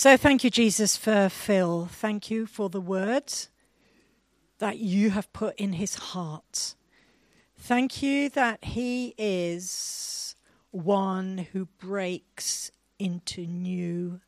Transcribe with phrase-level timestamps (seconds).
[0.00, 1.84] So thank you, Jesus, for Phil.
[1.84, 3.50] Thank you for the words
[4.58, 6.74] that you have put in his heart.
[7.58, 10.36] Thank you that he is
[10.70, 14.22] one who breaks into new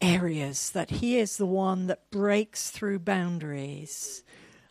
[0.00, 4.22] areas, that he is the one that breaks through boundaries.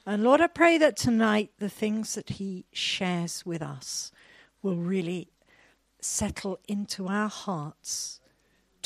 [0.05, 4.13] And Lord, I pray that tonight the things that he shares with us
[4.61, 5.27] will really
[5.99, 8.21] settle into our hearts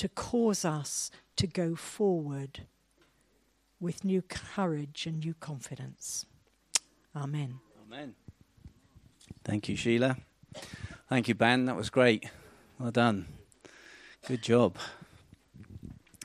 [0.01, 2.61] to cause us to go forward
[3.79, 6.25] with new courage and new confidence.
[7.15, 7.59] Amen.
[7.85, 8.15] Amen.
[9.43, 10.17] Thank you, Sheila.
[11.07, 11.65] Thank you, Ben.
[11.65, 12.27] That was great.
[12.79, 13.27] Well done.
[14.27, 14.75] Good job.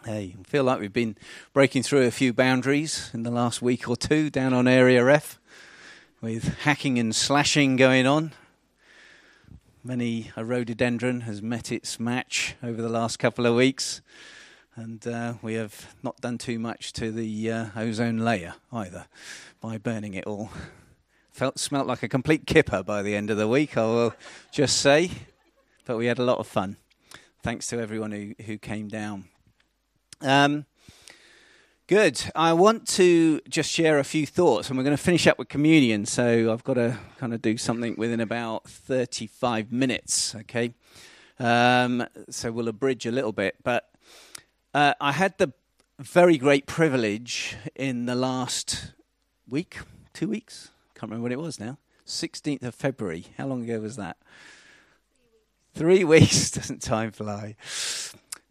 [0.07, 1.19] Hey, I feel like we've been
[1.53, 5.39] breaking through a few boundaries in the last week or two down on Area F
[6.23, 8.33] with hacking and slashing going on.
[9.87, 14.01] Many a rhododendron has met its match over the last couple of weeks,
[14.75, 19.07] and uh, we have not done too much to the uh, ozone layer either
[19.61, 20.51] by burning it all.
[21.31, 24.15] Felt smelt like a complete kipper by the end of the week, I will
[24.51, 25.09] just say,
[25.85, 26.79] but we had a lot of fun.
[27.45, 29.29] Thanks to everyone who, who came down.
[30.21, 30.67] Um,
[31.87, 32.21] good.
[32.35, 35.49] I want to just share a few thoughts, and we're going to finish up with
[35.49, 36.05] communion.
[36.07, 40.75] So I've got to kind of do something within about 35 minutes, okay?
[41.39, 43.57] Um, so we'll abridge a little bit.
[43.63, 43.89] But
[44.75, 45.53] uh, I had the
[45.99, 48.93] very great privilege in the last
[49.49, 49.79] week,
[50.13, 53.27] two weeks, can't remember what it was now, 16th of February.
[53.39, 54.17] How long ago was that?
[55.75, 56.51] Three weeks.
[56.53, 57.55] Doesn't time fly?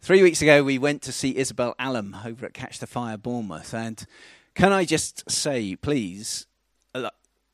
[0.06, 3.74] Three weeks ago, we went to see Isabel Allum over at Catch the Fire Bournemouth.
[3.74, 4.06] And
[4.54, 6.46] can I just say, please,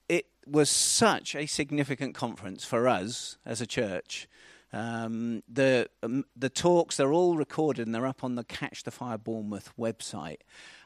[0.06, 4.28] it was such a significant conference for us as a church.
[4.70, 8.90] Um, the um, the talks they're all recorded and they're up on the Catch the
[8.90, 10.40] Fire Bournemouth website,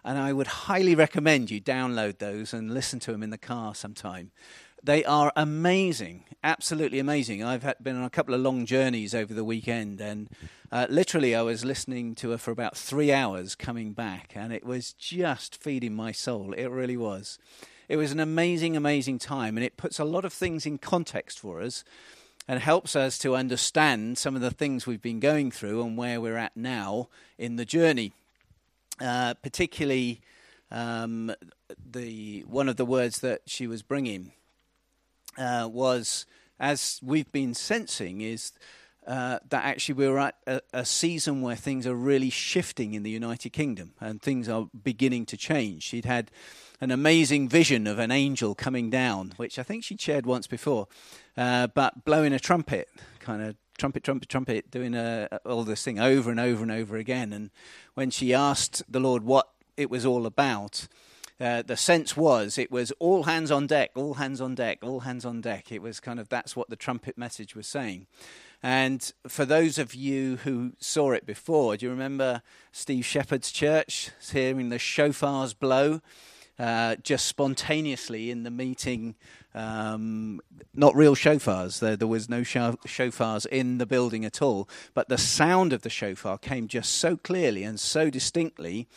[0.04, 3.74] and I would highly recommend you download those and listen to them in the car
[3.74, 4.30] sometime.
[4.82, 7.42] They are amazing, absolutely amazing.
[7.42, 10.28] I've had, been on a couple of long journeys over the weekend, and
[10.70, 14.64] uh, literally, I was listening to her for about three hours coming back, and it
[14.64, 16.52] was just feeding my soul.
[16.52, 17.38] It really was.
[17.88, 21.38] It was an amazing, amazing time, and it puts a lot of things in context
[21.38, 21.84] for us
[22.48, 26.20] and helps us to understand some of the things we've been going through and where
[26.20, 28.12] we're at now in the journey.
[29.00, 30.20] Uh, particularly,
[30.70, 31.32] um,
[31.90, 34.32] the one of the words that she was bringing
[35.38, 36.26] uh, was,
[36.58, 38.52] as we've been sensing, is
[39.06, 43.10] uh, that actually we're at a, a, season where things are really shifting in the
[43.10, 45.84] United Kingdom and things are beginning to change.
[45.84, 46.30] She'd had
[46.80, 50.88] an amazing vision of an angel coming down, which I think she'd shared once before,
[51.36, 52.88] uh, but blowing a trumpet,
[53.20, 56.96] kind of trumpet, trumpet, trumpet, doing a, all this thing over and over and over
[56.96, 57.32] again.
[57.32, 57.50] And
[57.94, 60.88] when she asked the Lord what it was all about,
[61.38, 65.00] uh, the sense was it was all hands on deck, all hands on deck, all
[65.00, 65.70] hands on deck.
[65.70, 68.06] It was kind of that's what the trumpet message was saying.
[68.62, 72.42] And for those of you who saw it before, do you remember
[72.72, 76.00] Steve Shepherd's church hearing the shofars blow?
[76.58, 79.14] Uh, just spontaneously in the meeting,
[79.54, 80.40] um,
[80.72, 81.80] not real shofars.
[81.80, 85.90] There, there was no shofars in the building at all, but the sound of the
[85.90, 88.88] shofar came just so clearly and so distinctly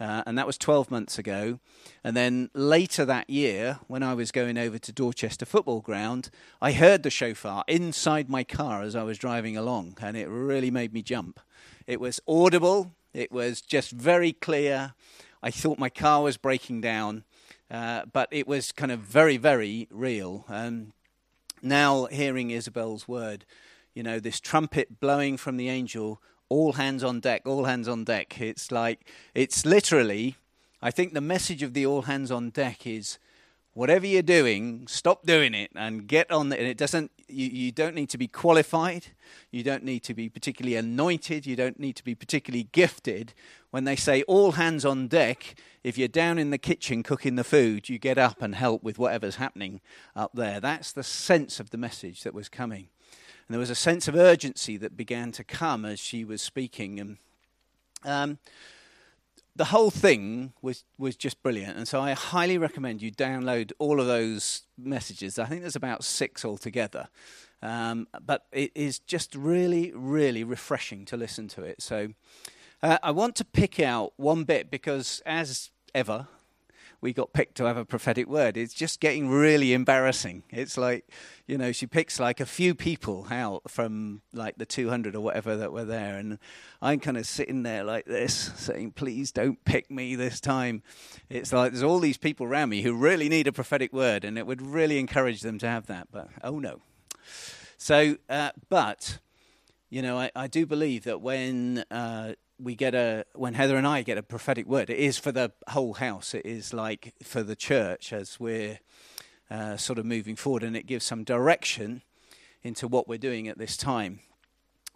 [0.00, 1.60] uh, and that was 12 months ago.
[2.02, 6.72] And then later that year, when I was going over to Dorchester Football Ground, I
[6.72, 10.92] heard the shofar inside my car as I was driving along, and it really made
[10.92, 11.40] me jump.
[11.86, 14.94] It was audible, it was just very clear.
[15.42, 17.24] I thought my car was breaking down,
[17.70, 20.44] uh, but it was kind of very, very real.
[20.48, 20.92] Um,
[21.62, 23.44] now, hearing Isabel's word,
[23.94, 28.04] you know, this trumpet blowing from the angel all hands on deck, all hands on
[28.04, 28.40] deck.
[28.40, 30.36] It's like, it's literally,
[30.82, 33.18] I think the message of the all hands on deck is
[33.72, 36.60] whatever you're doing, stop doing it and get on it.
[36.60, 39.06] And it doesn't, you, you don't need to be qualified.
[39.50, 41.44] You don't need to be particularly anointed.
[41.46, 43.34] You don't need to be particularly gifted.
[43.70, 47.44] When they say all hands on deck, if you're down in the kitchen cooking the
[47.44, 49.80] food, you get up and help with whatever's happening
[50.14, 50.60] up there.
[50.60, 52.88] That's the sense of the message that was coming.
[53.46, 57.00] And there was a sense of urgency that began to come as she was speaking.
[57.00, 57.18] And
[58.04, 58.38] um,
[59.56, 61.76] the whole thing was, was just brilliant.
[61.76, 65.38] And so I highly recommend you download all of those messages.
[65.38, 67.08] I think there's about six altogether.
[67.62, 71.80] Um, but it is just really, really refreshing to listen to it.
[71.80, 72.08] So
[72.82, 76.28] uh, I want to pick out one bit because, as ever,
[77.04, 78.56] we got picked to have a prophetic word.
[78.56, 80.42] It's just getting really embarrassing.
[80.48, 81.06] It's like,
[81.46, 85.54] you know, she picks like a few people out from like the 200 or whatever
[85.54, 86.16] that were there.
[86.16, 86.38] And
[86.80, 90.82] I'm kind of sitting there like this, saying, please don't pick me this time.
[91.28, 94.38] It's like there's all these people around me who really need a prophetic word, and
[94.38, 96.08] it would really encourage them to have that.
[96.10, 96.80] But oh no.
[97.76, 99.18] So, uh, but,
[99.90, 103.86] you know, I, I, do believe that when uh, we get a when Heather and
[103.86, 106.34] I get a prophetic word, it is for the whole house.
[106.34, 108.78] It is like for the church as we're
[109.50, 112.02] uh, sort of moving forward, and it gives some direction
[112.62, 114.20] into what we're doing at this time.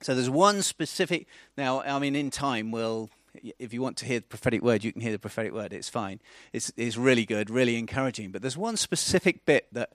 [0.01, 1.27] So there's one specific.
[1.57, 3.11] Now, I mean, in time, we'll.
[3.59, 5.73] If you want to hear the prophetic word, you can hear the prophetic word.
[5.73, 6.19] It's fine.
[6.53, 8.33] It's, it's really good, really encouraging.
[8.33, 9.93] But there's one specific bit that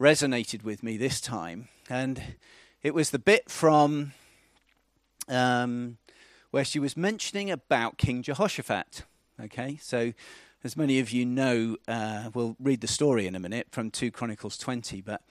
[0.00, 2.22] resonated with me this time, and
[2.82, 4.12] it was the bit from
[5.28, 5.98] um,
[6.50, 9.04] where she was mentioning about King Jehoshaphat.
[9.42, 10.12] Okay, so
[10.64, 14.10] as many of you know, uh, we'll read the story in a minute from 2
[14.10, 15.22] Chronicles 20, but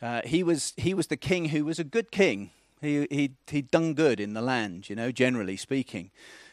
[0.00, 2.50] uh, he, was, he was the king who was a good king.
[2.80, 6.10] He, he, he'd done good in the land, you know, generally speaking.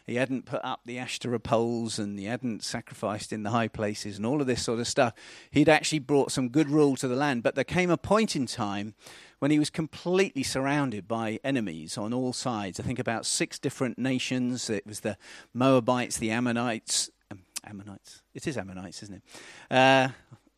[0.10, 4.18] He hadn't put up the Ashtoreth poles and he hadn't sacrificed in the high places
[4.18, 5.14] and all of this sort of stuff.
[5.52, 7.44] He'd actually brought some good rule to the land.
[7.44, 8.96] But there came a point in time
[9.38, 12.80] when he was completely surrounded by enemies on all sides.
[12.80, 14.68] I think about six different nations.
[14.68, 15.16] It was the
[15.54, 17.12] Moabites, the Ammonites.
[17.30, 18.24] Um, Ammonites.
[18.34, 19.24] It is Ammonites, isn't it?
[19.70, 20.08] Uh,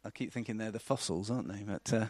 [0.05, 1.63] I keep thinking they're the fossils, aren't they?
[1.63, 2.05] But uh,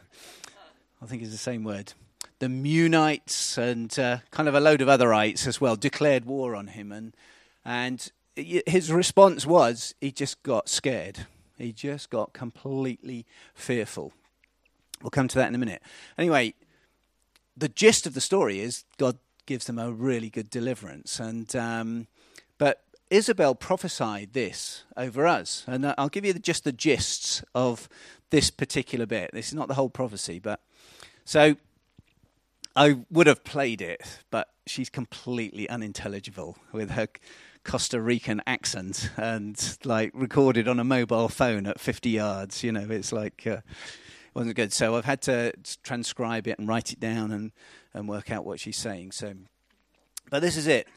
[1.01, 1.93] I think it's the same word.
[2.41, 6.65] The Munites and uh, kind of a load of otherites as well declared war on
[6.69, 7.15] him, and
[7.63, 11.27] and his response was he just got scared.
[11.59, 14.11] He just got completely fearful.
[15.03, 15.83] We'll come to that in a minute.
[16.17, 16.55] Anyway,
[17.55, 22.07] the gist of the story is God gives them a really good deliverance, and um,
[22.57, 27.87] but Isabel prophesied this over us, and I'll give you the, just the gists of
[28.31, 29.29] this particular bit.
[29.31, 30.59] This is not the whole prophecy, but
[31.23, 31.55] so
[32.75, 37.07] I would have played it, but she's completely unintelligible with her
[37.63, 42.63] Costa Rican accent and like recorded on a mobile phone at 50 yards.
[42.63, 43.57] You know, it's like uh,
[44.33, 44.73] wasn't good.
[44.73, 45.53] So I've had to
[45.83, 47.51] transcribe it and write it down and,
[47.93, 49.11] and work out what she's saying.
[49.11, 49.33] So,
[50.29, 50.87] but this is it.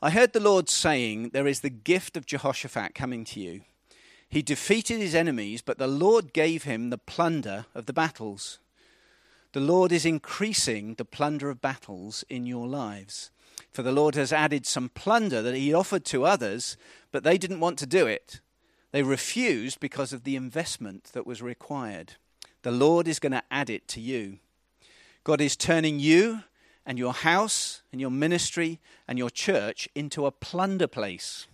[0.00, 3.62] I heard the Lord saying, There is the gift of Jehoshaphat coming to you.
[4.28, 8.58] He defeated his enemies, but the Lord gave him the plunder of the battles.
[9.52, 13.30] The Lord is increasing the plunder of battles in your lives.
[13.72, 16.76] For the Lord has added some plunder that he offered to others,
[17.12, 18.40] but they didn't want to do it.
[18.92, 22.14] They refused because of the investment that was required.
[22.62, 24.38] The Lord is going to add it to you.
[25.24, 26.42] God is turning you
[26.86, 31.46] and your house and your ministry and your church into a plunder place.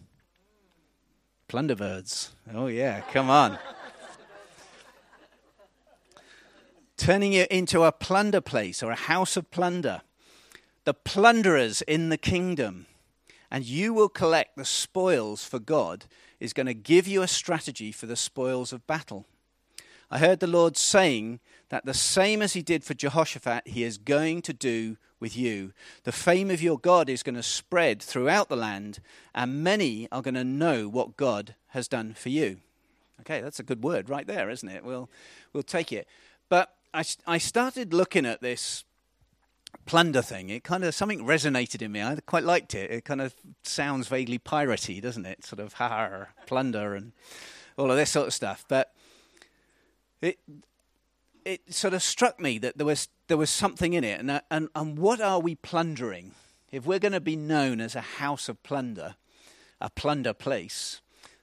[1.49, 2.35] Plunder birds.
[2.53, 3.59] Oh, yeah, come on.
[7.05, 10.01] Turning you into a plunder place or a house of plunder.
[10.85, 12.87] The plunderers in the kingdom.
[13.51, 16.07] And you will collect the spoils for God,
[16.41, 19.27] is going to give you a strategy for the spoils of battle.
[20.11, 23.99] I heard the Lord saying that the same as he did for Jehoshaphat, he is
[23.99, 25.75] going to do with you.
[26.05, 29.01] The fame of your God is going to spread throughout the land,
[29.35, 32.61] and many are going to know what God has done for you.
[33.21, 34.83] Okay, that's a good word right there, isn't it?
[34.83, 35.11] We'll,
[35.53, 36.09] we'll take it.
[36.49, 38.85] But I, I started looking at this
[39.85, 40.49] plunder thing.
[40.49, 42.01] It kind of, something resonated in me.
[42.01, 42.91] I quite liked it.
[42.91, 43.35] It kind of
[43.65, 45.45] sounds vaguely piratey, doesn't it?
[45.45, 47.13] Sort of, ha, plunder and
[47.77, 48.65] all of this sort of stuff.
[48.69, 48.93] But
[50.23, 50.39] it
[51.45, 54.69] it sort of struck me that there was there was something in it, and and
[54.75, 56.33] and what are we plundering?
[56.71, 59.17] If we're going to be known as a house of plunder,
[59.81, 61.01] a plunder place,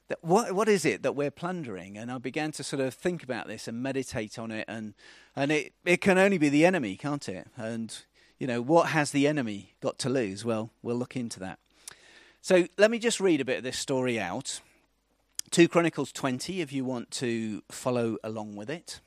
[0.08, 1.96] that what what is it that we're plundering?
[1.96, 4.94] And I began to sort of think about this and meditate on it, and
[5.36, 7.48] and it it can only be the enemy, can't it?
[7.56, 7.96] And
[8.38, 10.44] you know what has the enemy got to lose?
[10.44, 11.58] Well, we'll look into that.
[12.40, 14.60] So let me just read a bit of this story out.
[15.52, 19.00] 2 Chronicles 20, if you want to follow along with it.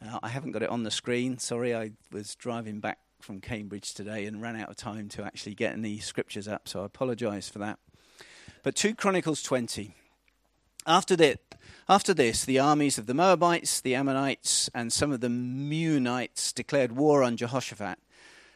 [0.00, 1.38] Uh, I haven't got it on the screen.
[1.38, 5.54] Sorry, I was driving back from Cambridge today and ran out of time to actually
[5.54, 7.78] get any scriptures up, so I apologise for that.
[8.62, 9.94] But 2 Chronicles 20.
[10.86, 11.40] After, that,
[11.88, 16.92] after this, the armies of the Moabites, the Ammonites, and some of the Meunites declared
[16.92, 17.98] war on Jehoshaphat.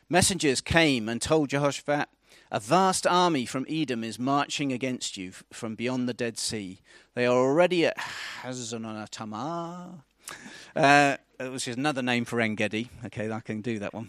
[0.08, 2.08] Messengers came and told Jehoshaphat,
[2.52, 6.80] a vast army from Edom is marching against you from beyond the Dead Sea.
[7.14, 7.96] They are already at
[8.42, 8.84] Hazazon
[10.76, 12.90] uh, which is another name for Engedi.
[13.06, 14.08] Okay, I can do that one.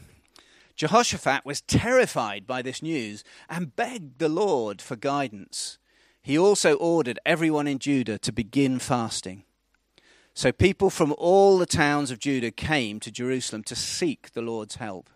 [0.75, 5.77] Jehoshaphat was terrified by this news and begged the Lord for guidance.
[6.21, 9.43] He also ordered everyone in Judah to begin fasting.
[10.33, 14.75] So people from all the towns of Judah came to Jerusalem to seek the Lord's
[14.75, 15.09] help.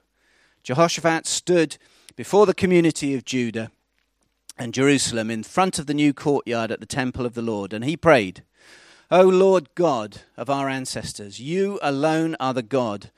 [0.64, 1.78] Jehoshaphat stood
[2.16, 3.72] before the community of Judah
[4.58, 7.86] and Jerusalem in front of the new courtyard at the temple of the Lord, and
[7.86, 8.44] he prayed,
[9.12, 13.12] O Lord God of our ancestors, you alone are the God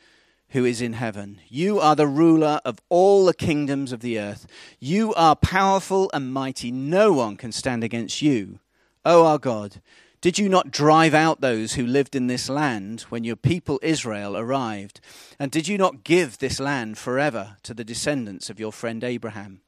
[0.49, 1.41] who is in heaven.
[1.49, 4.47] You are the ruler of all the kingdoms of the earth.
[4.79, 6.71] You are powerful and mighty.
[6.71, 8.59] No one can stand against you.
[9.03, 9.81] O our God,
[10.19, 14.35] did you not drive out those who lived in this land when your people Israel
[14.35, 14.99] arrived?
[15.37, 19.61] And did you not give this land forever to the descendants of your friend Abraham?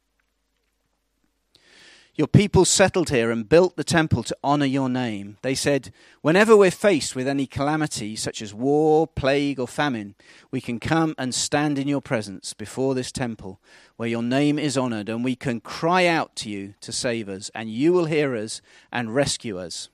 [2.19, 5.37] Your people settled here and built the temple to honor your name.
[5.41, 10.15] They said, Whenever we're faced with any calamity, such as war, plague, or famine,
[10.51, 13.61] we can come and stand in your presence before this temple
[13.95, 17.49] where your name is honored, and we can cry out to you to save us,
[17.55, 18.61] and you will hear us
[18.91, 19.87] and rescue us.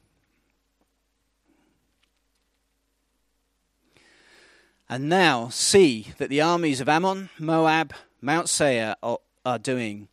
[4.90, 10.08] And now see that the armies of Ammon, Moab, Mount Seir are, are doing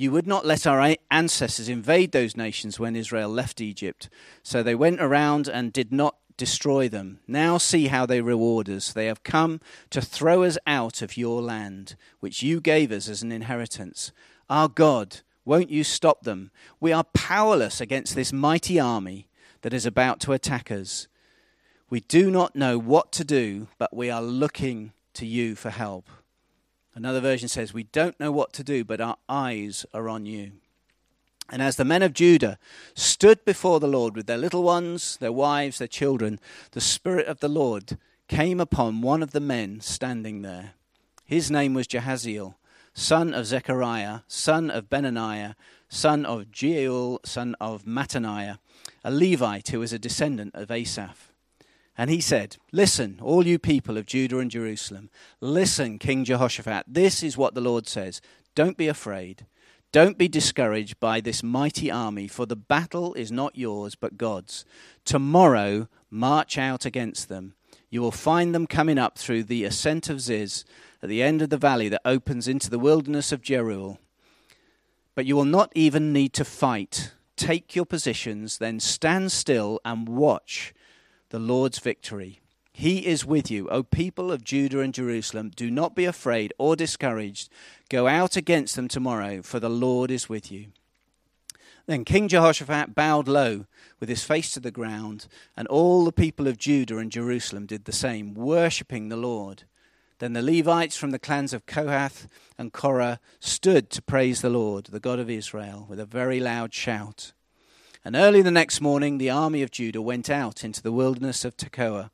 [0.00, 4.08] you would not let our ancestors invade those nations when Israel left Egypt.
[4.42, 7.18] So they went around and did not destroy them.
[7.28, 8.94] Now see how they reward us.
[8.94, 13.22] They have come to throw us out of your land, which you gave us as
[13.22, 14.10] an inheritance.
[14.48, 16.50] Our God, won't you stop them?
[16.80, 19.28] We are powerless against this mighty army
[19.60, 21.08] that is about to attack us.
[21.90, 26.08] We do not know what to do, but we are looking to you for help.
[26.94, 30.52] Another version says, We don't know what to do, but our eyes are on you.
[31.48, 32.58] And as the men of Judah
[32.94, 36.38] stood before the Lord with their little ones, their wives, their children,
[36.72, 40.74] the Spirit of the Lord came upon one of the men standing there.
[41.24, 42.54] His name was Jahaziel,
[42.94, 45.56] son of Zechariah, son of Benaiah,
[45.88, 48.58] son of Jeiel, son of Mattaniah,
[49.02, 51.29] a Levite who was a descendant of Asaph.
[52.00, 56.86] And he said, Listen, all you people of Judah and Jerusalem, listen, King Jehoshaphat.
[56.88, 58.22] This is what the Lord says
[58.54, 59.44] Don't be afraid.
[59.92, 64.64] Don't be discouraged by this mighty army, for the battle is not yours, but God's.
[65.04, 67.52] Tomorrow, march out against them.
[67.90, 70.64] You will find them coming up through the ascent of Ziz,
[71.02, 73.98] at the end of the valley that opens into the wilderness of Jeruel.
[75.14, 77.12] But you will not even need to fight.
[77.36, 80.72] Take your positions, then stand still and watch
[81.30, 82.40] the Lord's victory.
[82.72, 85.50] He is with you, O people of Judah and Jerusalem.
[85.54, 87.48] Do not be afraid or discouraged.
[87.88, 90.66] Go out against them tomorrow, for the Lord is with you.
[91.86, 93.66] Then King Jehoshaphat bowed low
[93.98, 97.84] with his face to the ground, and all the people of Judah and Jerusalem did
[97.84, 99.64] the same, worshipping the Lord.
[100.18, 104.86] Then the Levites from the clans of Kohath and Korah stood to praise the Lord,
[104.86, 107.32] the God of Israel, with a very loud shout.
[108.04, 111.56] And early the next morning, the army of Judah went out into the wilderness of
[111.56, 112.10] Tekoa.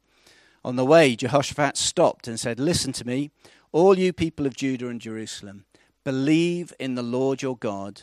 [0.64, 3.30] On the way, Jehoshaphat stopped and said, Listen to me,
[3.70, 5.64] all you people of Judah and Jerusalem.
[6.02, 8.02] Believe in the Lord your God,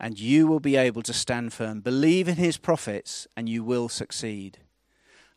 [0.00, 1.80] and you will be able to stand firm.
[1.80, 4.58] Believe in his prophets, and you will succeed.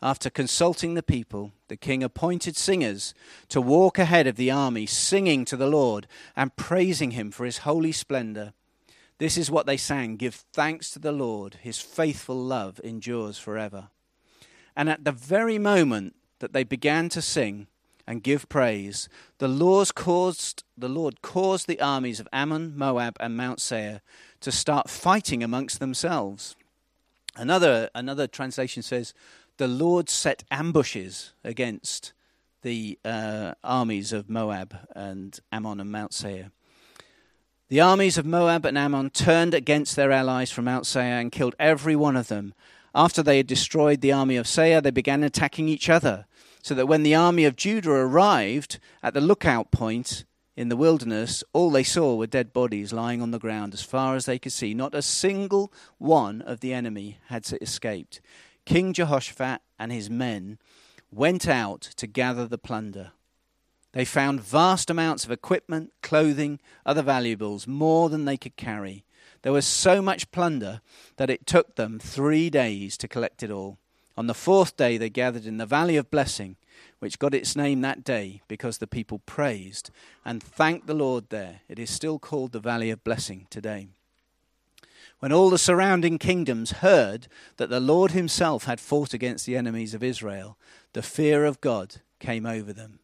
[0.02, 3.14] After consulting the people, the king appointed singers
[3.50, 7.60] to walk ahead of the army, singing to the Lord and praising him for his
[7.60, 8.54] holy splendor.
[9.18, 13.90] This is what they sang Give thanks to the Lord, his faithful love endures forever.
[14.76, 17.68] And at the very moment that they began to sing
[18.06, 19.08] and give praise,
[19.38, 24.02] the Lord caused, the Lord caused the armies of Ammon, Moab, and Mount Seir
[24.42, 26.56] to start fighting amongst themselves.
[27.38, 29.14] Another, another translation says,
[29.58, 32.14] The Lord set ambushes against
[32.62, 36.52] the uh, armies of Moab and Ammon and Mount Seir.
[37.68, 41.56] The armies of Moab and Ammon turned against their allies from Mount Seir and killed
[41.58, 42.54] every one of them.
[42.94, 46.28] After they had destroyed the army of Seir, they began attacking each other,
[46.62, 51.44] so that when the army of Judah arrived at the lookout point in the wilderness,
[51.54, 54.54] all they saw were dead bodies lying on the ground as far as they could
[54.54, 54.76] see.
[54.76, 58.22] Not a single one of the enemy had escaped.
[58.66, 60.60] King Jehoshaphat and his men
[61.10, 63.14] went out to gather the plunder.
[63.96, 69.06] They found vast amounts of equipment, clothing, other valuables, more than they could carry.
[69.42, 70.82] There was so much plunder
[71.16, 73.78] that it took them three days to collect it all.
[74.18, 76.58] On the fourth day, they gathered in the Valley of Blessing,
[77.00, 79.92] which got its name that day because the people praised
[80.26, 81.62] and thanked the Lord there.
[81.70, 83.88] It is still called the Valley of Blessing today.
[85.20, 89.94] When all the surrounding kingdoms heard that the Lord himself had fought against the enemies
[89.94, 90.58] of Israel,
[90.92, 93.00] the fear of God came over them.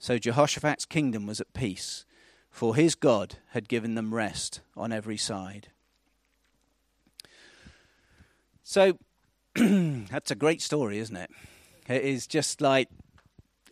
[0.00, 2.06] So Jehoshaphat's kingdom was at peace,
[2.50, 5.68] for his God had given them rest on every side.
[8.62, 8.98] So
[9.54, 11.30] that's a great story, isn't it?
[11.86, 12.88] It is just like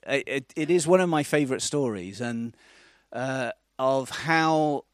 [0.06, 2.54] it, it is one of my favourite stories, and
[3.10, 4.84] uh, of how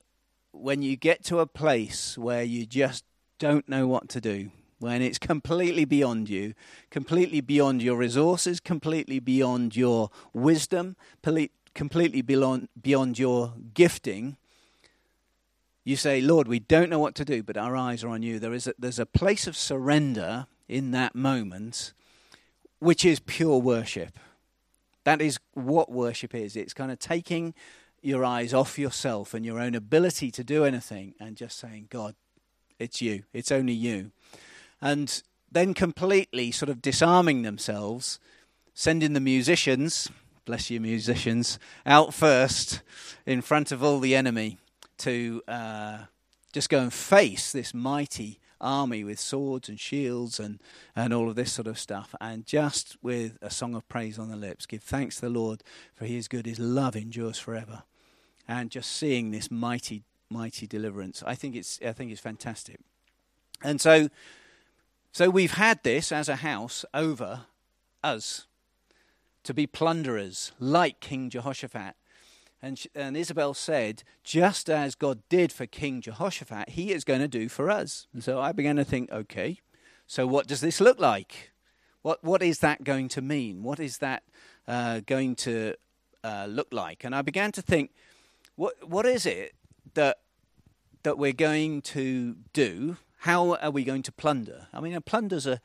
[0.52, 3.04] when you get to a place where you just
[3.40, 4.52] don't know what to do,
[4.84, 6.52] when it's completely beyond you,
[6.90, 10.94] completely beyond your resources, completely beyond your wisdom,
[11.74, 14.36] completely beyond, your gifting,
[15.84, 18.38] you say, Lord, we don't know what to do, but our eyes are on you.
[18.38, 21.94] There is a, there's a place of surrender in that moment,
[22.78, 24.18] which is pure worship.
[25.04, 26.56] That is what worship is.
[26.56, 27.54] It's kind of taking
[28.02, 32.14] your eyes off yourself and your own ability to do anything and just saying, God,
[32.78, 33.22] it's you.
[33.32, 34.12] It's only you.
[34.84, 38.20] And then completely sort of disarming themselves,
[38.74, 40.10] sending the musicians,
[40.44, 42.82] bless you, musicians, out first
[43.24, 44.58] in front of all the enemy
[44.98, 45.98] to uh,
[46.52, 50.60] just go and face this mighty army with swords and shields and,
[50.94, 52.14] and all of this sort of stuff.
[52.20, 55.62] And just with a song of praise on the lips, give thanks to the Lord,
[55.94, 57.84] for he is good, his love endures forever.
[58.46, 62.80] And just seeing this mighty, mighty deliverance, I think it's, I think it's fantastic.
[63.62, 64.10] And so,
[65.14, 67.42] so we've had this as a house over
[68.02, 68.49] us
[69.44, 71.94] to be plunderers, like King Jehoshaphat.
[72.61, 77.28] And, and Isabel said, just as God did for King Jehoshaphat, he is going to
[77.28, 78.09] do for us.
[78.12, 79.61] And so I began to think, okay,
[80.09, 81.52] so what does this look like?
[82.02, 83.62] What, what is that going to mean?
[83.62, 84.25] What is that
[84.66, 85.75] uh, going to
[86.25, 87.04] uh, look like?
[87.04, 87.92] And I began to think,
[88.56, 89.54] what, what is it
[89.94, 90.18] that,
[91.04, 92.97] that we're going to do?
[93.24, 94.66] How are we going to plunder?
[94.70, 95.62] I mean, a plunder's a,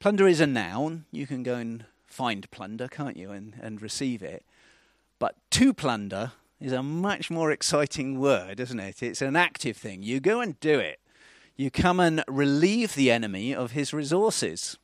[0.00, 1.06] plunder is a noun.
[1.10, 4.44] You can go and find plunder, can't you, and, and receive it.
[5.18, 9.02] But to plunder is a much more exciting word, isn't it?
[9.02, 10.02] It's an active thing.
[10.02, 11.00] You go and do it.
[11.56, 14.76] You come and relieve the enemy of his resources.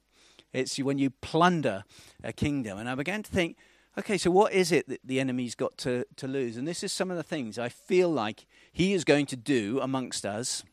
[0.55, 1.85] It's when you plunder
[2.23, 2.79] a kingdom.
[2.79, 3.59] And I began to think,
[3.99, 6.57] okay, so what is it that the enemy's got to, to lose?
[6.57, 9.81] And this is some of the things I feel like he is going to do
[9.83, 10.65] amongst us.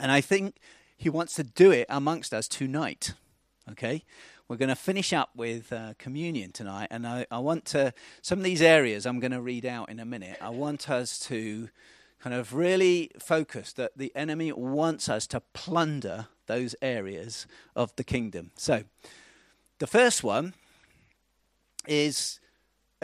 [0.00, 0.56] And I think
[0.96, 3.14] he wants to do it amongst us tonight.
[3.70, 4.04] Okay?
[4.48, 8.38] We're going to finish up with uh, communion tonight, and I, I want to, some
[8.38, 10.36] of these areas I'm going to read out in a minute.
[10.40, 11.70] I want us to
[12.20, 18.04] kind of really focus that the enemy wants us to plunder those areas of the
[18.04, 18.50] kingdom.
[18.54, 18.84] So,
[19.78, 20.52] the first one
[21.86, 22.38] is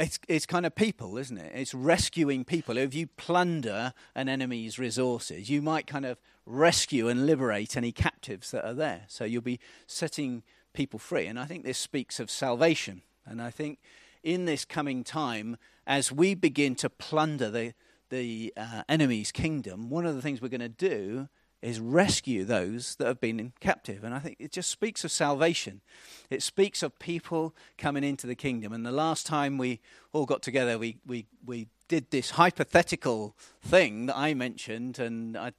[0.00, 1.52] it's, it's kind of people, isn't it?
[1.54, 2.78] It's rescuing people.
[2.78, 8.50] If you plunder an enemy's resources, you might kind of rescue and liberate any captives
[8.52, 9.02] that are there.
[9.08, 11.26] So you'll be setting people free.
[11.26, 13.02] And I think this speaks of salvation.
[13.26, 13.78] And I think
[14.22, 17.74] in this coming time, as we begin to plunder the,
[18.08, 21.28] the uh, enemy's kingdom, one of the things we're going to do
[21.62, 24.02] is rescue those that have been in captive.
[24.02, 25.82] And I think it just speaks of salvation.
[26.30, 28.72] It speaks of people coming into the kingdom.
[28.72, 29.80] And the last time we
[30.12, 34.98] all got together, we, we, we did this hypothetical thing that I mentioned.
[34.98, 35.52] And I,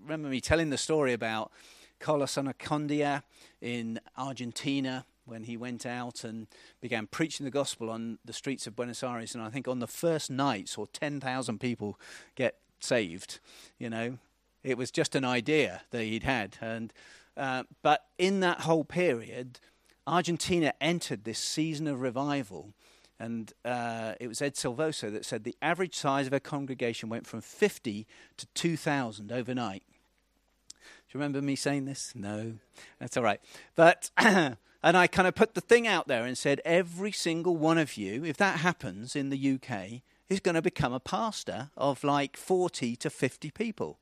[0.00, 1.50] remember me telling the story about
[1.98, 3.22] Carlos Anacondia
[3.60, 6.46] in Argentina when he went out and
[6.80, 9.34] began preaching the gospel on the streets of Buenos Aires.
[9.34, 11.98] And I think on the first night saw 10,000 people
[12.34, 13.38] get saved.
[13.78, 14.18] You know,
[14.64, 16.56] it was just an idea that he'd had.
[16.60, 16.92] And,
[17.36, 19.58] uh, but in that whole period,
[20.06, 22.72] Argentina entered this season of revival.
[23.18, 27.26] And uh, it was Ed Silvoso that said the average size of a congregation went
[27.26, 32.12] from 50 to 2,000 overnight Do you remember me saying this?
[32.14, 32.54] No,
[32.98, 33.40] that's all right.
[33.76, 37.78] But, and I kind of put the thing out there and said, every single one
[37.78, 42.02] of you, if that happens in the UK, is going to become a pastor of
[42.02, 43.98] like 40 to 50 people.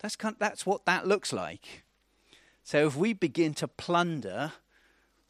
[0.00, 1.84] That's, kind of, that's what that looks like.
[2.62, 4.52] So if we begin to plunder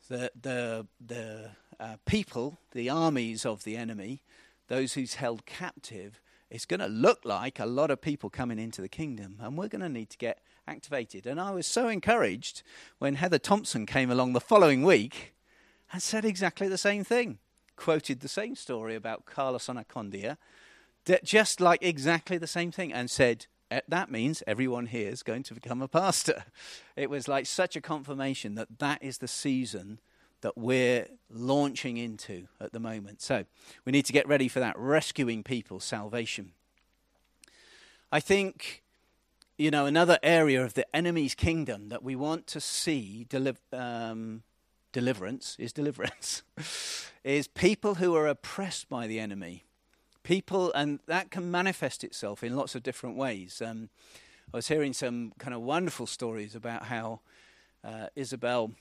[0.08, 4.22] the, the, the uh, people, the armies of the enemy,
[4.68, 8.80] those who's held captive, it's going to look like a lot of people coming into
[8.80, 9.36] the kingdom.
[9.40, 11.26] And we're going to need to get activated.
[11.26, 12.62] And I was so encouraged
[12.98, 15.34] when Heather Thompson came along the following week
[15.92, 17.38] and said exactly the same thing,
[17.76, 20.36] quoted the same story about Carlos Anacondia,
[21.24, 23.46] just like exactly the same thing, and said,
[23.88, 26.44] that means everyone here is going to become a pastor.
[26.96, 30.00] It was like such a confirmation that that is the season
[30.40, 33.22] that we're launching into at the moment.
[33.22, 33.44] So
[33.84, 36.52] we need to get ready for that rescuing people, salvation.
[38.10, 38.82] I think
[39.58, 43.26] you know, another area of the enemy's kingdom that we want to see
[43.72, 44.42] um,
[44.92, 46.44] deliverance is deliverance,
[47.24, 49.64] is people who are oppressed by the enemy.
[50.28, 53.62] People, and that can manifest itself in lots of different ways.
[53.64, 53.88] Um,
[54.52, 57.20] I was hearing some kind of wonderful stories about how
[57.82, 58.72] uh, Isabel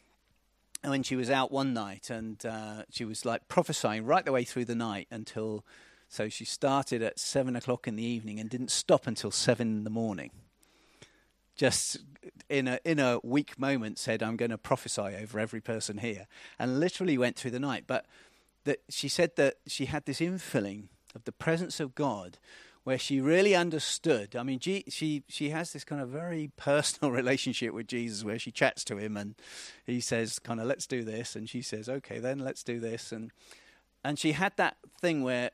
[0.84, 4.44] when she was out one night and uh, she was like prophesying right the way
[4.44, 5.64] through the night until.
[6.10, 9.84] So she started at seven o'clock in the evening and didn't stop until seven in
[9.86, 10.32] the morning.
[11.56, 12.00] Just
[12.50, 16.28] in a in a weak moment, said, "I'm going to prophesy over every person here,"
[16.60, 17.86] and literally went through the night.
[17.88, 18.06] But
[18.66, 22.38] that she said that she had this infilling of the presence of God
[22.84, 24.34] where she really understood.
[24.34, 28.40] I mean, she, she, she has this kind of very personal relationship with Jesus where
[28.40, 29.36] she chats to him and
[29.86, 31.36] he says, kind of, let's do this.
[31.36, 33.12] And she says, okay, then let's do this.
[33.12, 33.32] And,
[34.06, 35.52] and she had that thing where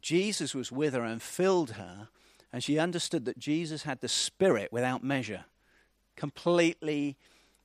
[0.00, 2.08] Jesus was with her and filled her,
[2.52, 5.44] and she understood that Jesus had the Spirit without measure,
[6.16, 7.16] completely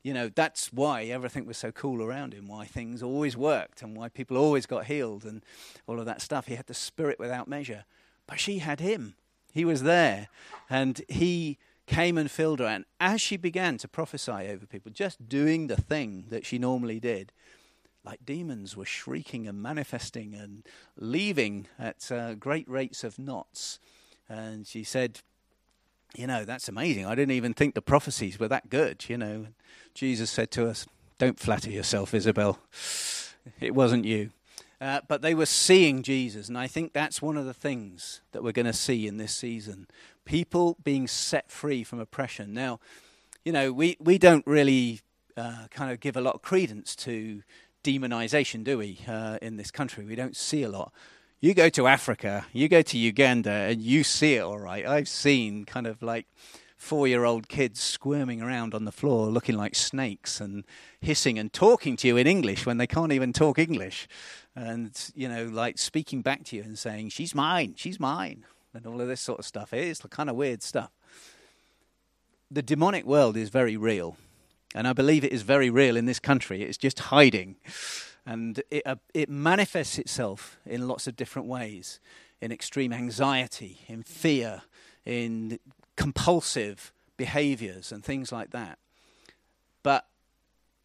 [0.06, 3.98] you know, that's why everything was so cool around him, why things always worked, and
[3.98, 5.44] why people always got healed, and
[5.88, 6.46] all of that stuff.
[6.46, 7.86] He had the spirit without measure.
[8.28, 9.16] But she had him.
[9.52, 10.28] He was there,
[10.70, 12.68] and he came and filled her.
[12.68, 17.00] And as she began to prophesy over people, just doing the thing that she normally
[17.00, 17.32] did,
[18.04, 23.80] like demons were shrieking and manifesting and leaving at uh, great rates of knots.
[24.30, 25.22] And she said,
[26.18, 27.06] You know, that's amazing.
[27.06, 29.48] I didn't even think the prophecies were that good, you know.
[29.94, 30.86] Jesus said to us,
[31.18, 32.60] Don't flatter yourself, Isabel.
[33.60, 34.32] It wasn't you.
[34.82, 38.44] Uh, but they were seeing Jesus, and I think that's one of the things that
[38.44, 39.88] we're going to see in this season.
[40.26, 42.54] People being set free from oppression.
[42.54, 42.80] Now,
[43.44, 45.02] you know, we, we don't really
[45.38, 47.44] uh, kind of give a lot of credence to
[47.84, 50.04] demonization, do we, uh, in this country?
[50.04, 50.92] We don't see a lot.
[51.46, 54.84] You go to Africa, you go to Uganda, and you see it all right.
[54.84, 56.26] I've seen kind of like
[56.76, 60.64] four year old kids squirming around on the floor looking like snakes and
[61.02, 64.08] hissing and talking to you in English when they can't even talk English.
[64.56, 68.88] And, you know, like speaking back to you and saying, she's mine, she's mine, and
[68.88, 69.72] all of this sort of stuff.
[69.72, 70.90] It is kind of weird stuff.
[72.50, 74.18] The demonic world is very real.
[74.74, 76.64] And I believe it is very real in this country.
[76.64, 77.58] It's just hiding.
[78.26, 82.00] And it, uh, it manifests itself in lots of different ways
[82.42, 84.64] in extreme anxiety, in fear,
[85.06, 85.60] in
[85.96, 88.80] compulsive behaviors and things like that.
[89.84, 90.08] But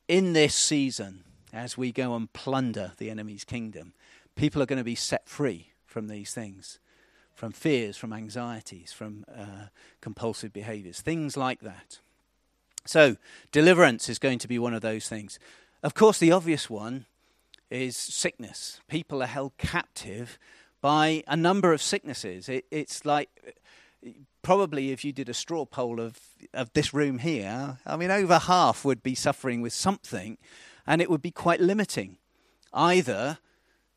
[0.09, 3.95] in this season, as we go and plunder the enemy's kingdom,
[4.37, 6.79] people are going to be set free from these things,
[7.35, 9.67] from fears, from anxieties, from uh,
[10.01, 11.99] compulsive behaviors, things like that.
[12.87, 13.17] So,
[13.53, 15.39] deliverance is going to be one of those things.
[15.83, 17.07] Of course, the obvious one
[17.71, 18.81] is sickness.
[18.89, 20.39] People are held captive
[20.81, 22.49] by a number of sicknesses.
[22.49, 23.57] It, it's like
[24.43, 26.19] probably if you did a straw poll of,
[26.55, 30.39] of this room here, I mean, over half would be suffering with something,
[30.87, 32.17] and it would be quite limiting.
[32.73, 33.39] Either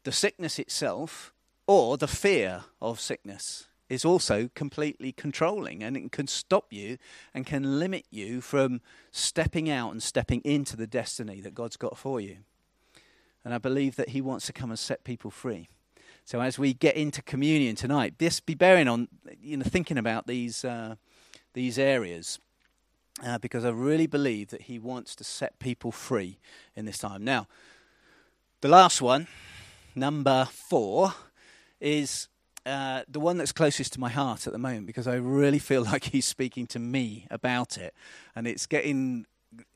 [0.04, 1.34] the sickness itself
[1.68, 6.98] or the fear of sickness is also completely controlling and it can stop you
[7.34, 8.82] and can limit you from
[9.12, 12.38] stepping out and stepping into the destiny that God's got for you.
[13.46, 15.68] And I believe that He wants to come and set people free.
[16.26, 19.10] So as we get into communion tonight, just be bearing on,
[19.42, 20.96] you know, thinking about these uh,
[21.54, 22.40] these areas,
[23.26, 26.40] uh, because I really believe that He wants to set people free
[26.76, 27.24] in this time.
[27.24, 27.48] Now,
[28.62, 29.28] the last one,
[29.96, 31.14] number four,
[31.82, 32.30] is
[32.66, 35.84] uh, the one that's closest to my heart at the moment because I really feel
[35.92, 37.94] like He's speaking to me about it,
[38.34, 39.26] and it's getting,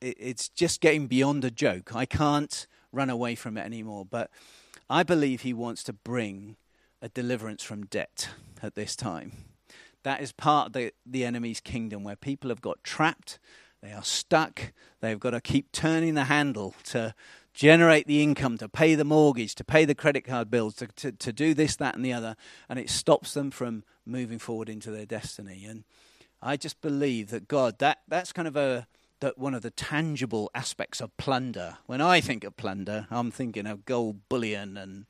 [0.00, 1.94] it's just getting beyond a joke.
[1.94, 4.30] I can't run away from it anymore, but
[4.88, 6.56] I believe he wants to bring
[7.02, 8.30] a deliverance from debt
[8.62, 9.32] at this time.
[10.02, 13.38] That is part of the, the enemy's kingdom where people have got trapped,
[13.82, 17.14] they are stuck, they've got to keep turning the handle to
[17.52, 21.12] generate the income, to pay the mortgage, to pay the credit card bills, to, to,
[21.12, 22.36] to do this, that, and the other,
[22.68, 25.64] and it stops them from moving forward into their destiny.
[25.64, 25.84] And
[26.40, 28.86] I just believe that God, that, that's kind of a
[29.20, 31.78] that one of the tangible aspects of plunder.
[31.86, 35.06] When I think of plunder, I'm thinking of gold bullion and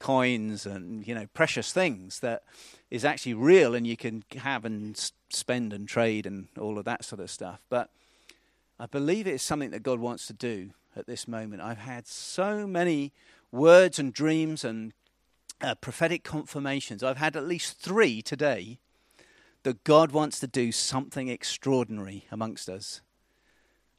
[0.00, 2.42] coins and you know precious things that
[2.90, 7.04] is actually real and you can have and spend and trade and all of that
[7.04, 7.60] sort of stuff.
[7.68, 7.90] But
[8.78, 11.62] I believe it is something that God wants to do at this moment.
[11.62, 13.12] I've had so many
[13.52, 14.92] words and dreams and
[15.60, 17.02] uh, prophetic confirmations.
[17.02, 18.78] I've had at least three today
[19.62, 23.00] that God wants to do something extraordinary amongst us.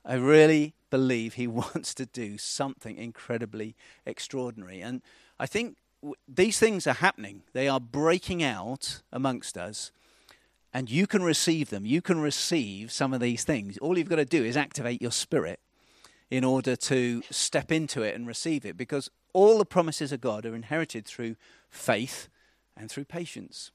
[0.06, 4.82] I really believe he wants to do something incredibly extraordinary.
[4.82, 5.02] And
[5.39, 9.91] I think w- these things are happening, they are breaking out amongst us.
[10.74, 11.86] And you can receive them.
[11.86, 13.78] You can receive some of these things.
[13.78, 15.62] All you've got to do is activate your spirit
[16.30, 20.46] in order to step into it and receive it because all the promises of God
[20.46, 21.38] are inherited through
[21.70, 22.28] faith
[22.76, 23.72] and through patience.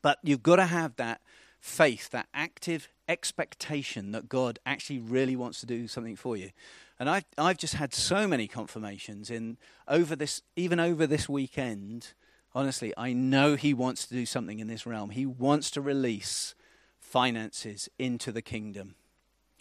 [0.00, 1.20] But you've got to have that
[1.60, 6.50] faith, that active expectation that God actually really wants to do something for you.
[6.98, 12.12] And I've, I've just had so many confirmations in over this, even over this weekend.
[12.54, 15.10] Honestly, I know He wants to do something in this realm.
[15.10, 16.54] He wants to release
[16.98, 18.96] finances into the kingdom.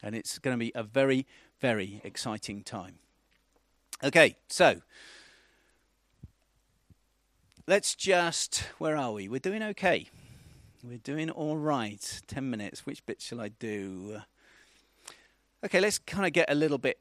[0.02, 1.26] And it's going to be a very,
[1.60, 2.96] very exciting time.
[4.04, 4.82] Okay, so
[7.66, 9.28] let's just, where are we?
[9.28, 10.08] We're doing okay.
[10.84, 12.22] We're doing all right.
[12.28, 12.86] 10 minutes.
[12.86, 14.22] Which bit shall I do?
[15.66, 17.00] Okay, let's kind of get a little bit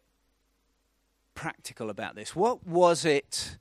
[1.34, 2.34] practical about this.
[2.34, 3.58] What was it?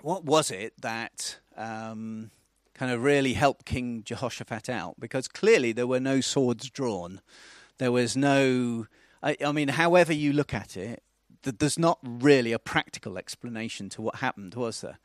[0.00, 2.30] What was it that um,
[2.72, 4.98] kind of really helped King Jehoshaphat out?
[4.98, 7.20] Because clearly there were no swords drawn.
[7.76, 8.86] There was no.
[9.22, 11.02] I, I mean, however you look at it,
[11.42, 14.98] there's not really a practical explanation to what happened, was there?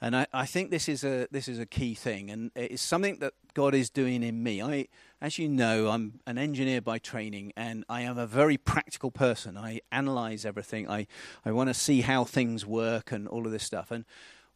[0.00, 3.18] And I, I, think this is a this is a key thing, and it's something
[3.18, 4.62] that God is doing in me.
[4.62, 4.86] I,
[5.20, 9.56] as you know, I'm an engineer by training, and I am a very practical person.
[9.56, 10.88] I analyze everything.
[10.88, 11.08] I
[11.44, 13.90] I want to see how things work and all of this stuff.
[13.90, 14.04] And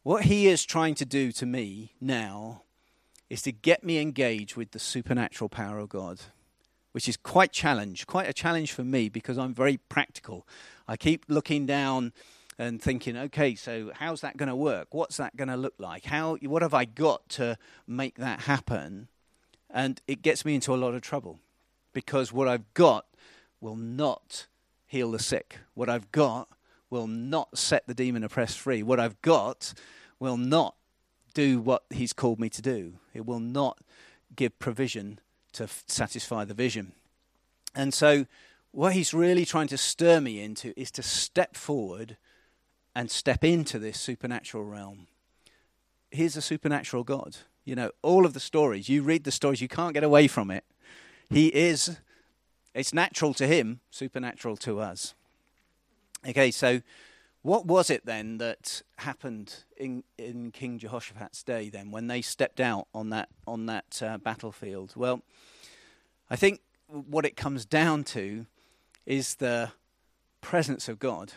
[0.03, 2.63] what He is trying to do to me now
[3.29, 6.21] is to get me engaged with the supernatural power of God,
[6.93, 10.47] which is quite challenge, quite a challenge for me because I'm very practical.
[10.87, 12.13] I keep looking down
[12.57, 14.93] and thinking, okay, so how's that going to work?
[14.93, 16.05] What's that going to look like?
[16.05, 19.07] How, what have I got to make that happen?
[19.69, 21.39] And it gets me into a lot of trouble
[21.93, 23.05] because what I've got
[23.59, 24.47] will not
[24.85, 25.59] heal the sick.
[25.73, 26.47] What I've got
[26.89, 28.83] will not set the demon oppressed free.
[28.83, 29.73] What I've got
[30.19, 30.75] will not
[31.33, 32.93] do what he's called me to do.
[33.13, 33.79] It will not
[34.35, 35.19] give provision
[35.53, 36.91] to f- satisfy the vision.
[37.75, 38.25] And so,
[38.71, 42.17] what he's really trying to stir me into is to step forward
[42.95, 45.07] and step into this supernatural realm.
[46.11, 47.37] He's a supernatural God.
[47.65, 50.51] You know, all of the stories, you read the stories, you can't get away from
[50.51, 50.63] it.
[51.29, 51.97] He is,
[52.73, 55.15] it's natural to him, supernatural to us.
[56.27, 56.81] Okay, so
[57.41, 62.59] what was it then that happened in, in King Jehoshaphat's day then when they stepped
[62.59, 64.93] out on that, on that uh, battlefield?
[64.95, 65.21] Well,
[66.29, 68.45] I think what it comes down to
[69.05, 69.71] is the
[70.41, 71.33] presence of God.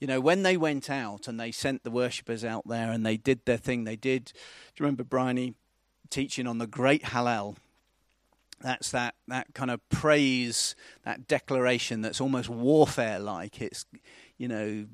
[0.00, 3.16] You know, when they went out and they sent the worshippers out there and they
[3.16, 4.26] did their thing, they did.
[4.26, 4.32] Do
[4.78, 5.54] you remember Bryony
[6.08, 7.56] teaching on the great Hallel?
[8.60, 13.60] That's that, that kind of praise, that declaration that's almost warfare like.
[13.60, 13.86] It's,
[14.36, 14.86] you know,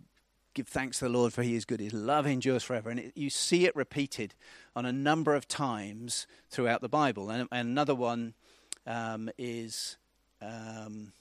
[0.55, 1.81] give thanks to the Lord for he is good.
[1.81, 2.91] His love endures forever.
[2.91, 4.35] And it, you see it repeated
[4.77, 7.31] on a number of times throughout the Bible.
[7.31, 8.35] And, and another one
[8.87, 9.97] um, is,
[10.41, 11.13] um,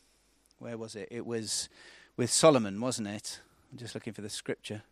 [0.59, 1.07] where was it?
[1.11, 1.67] It was
[2.15, 3.41] with Solomon, wasn't it?
[3.73, 4.83] I'm just looking for the scripture.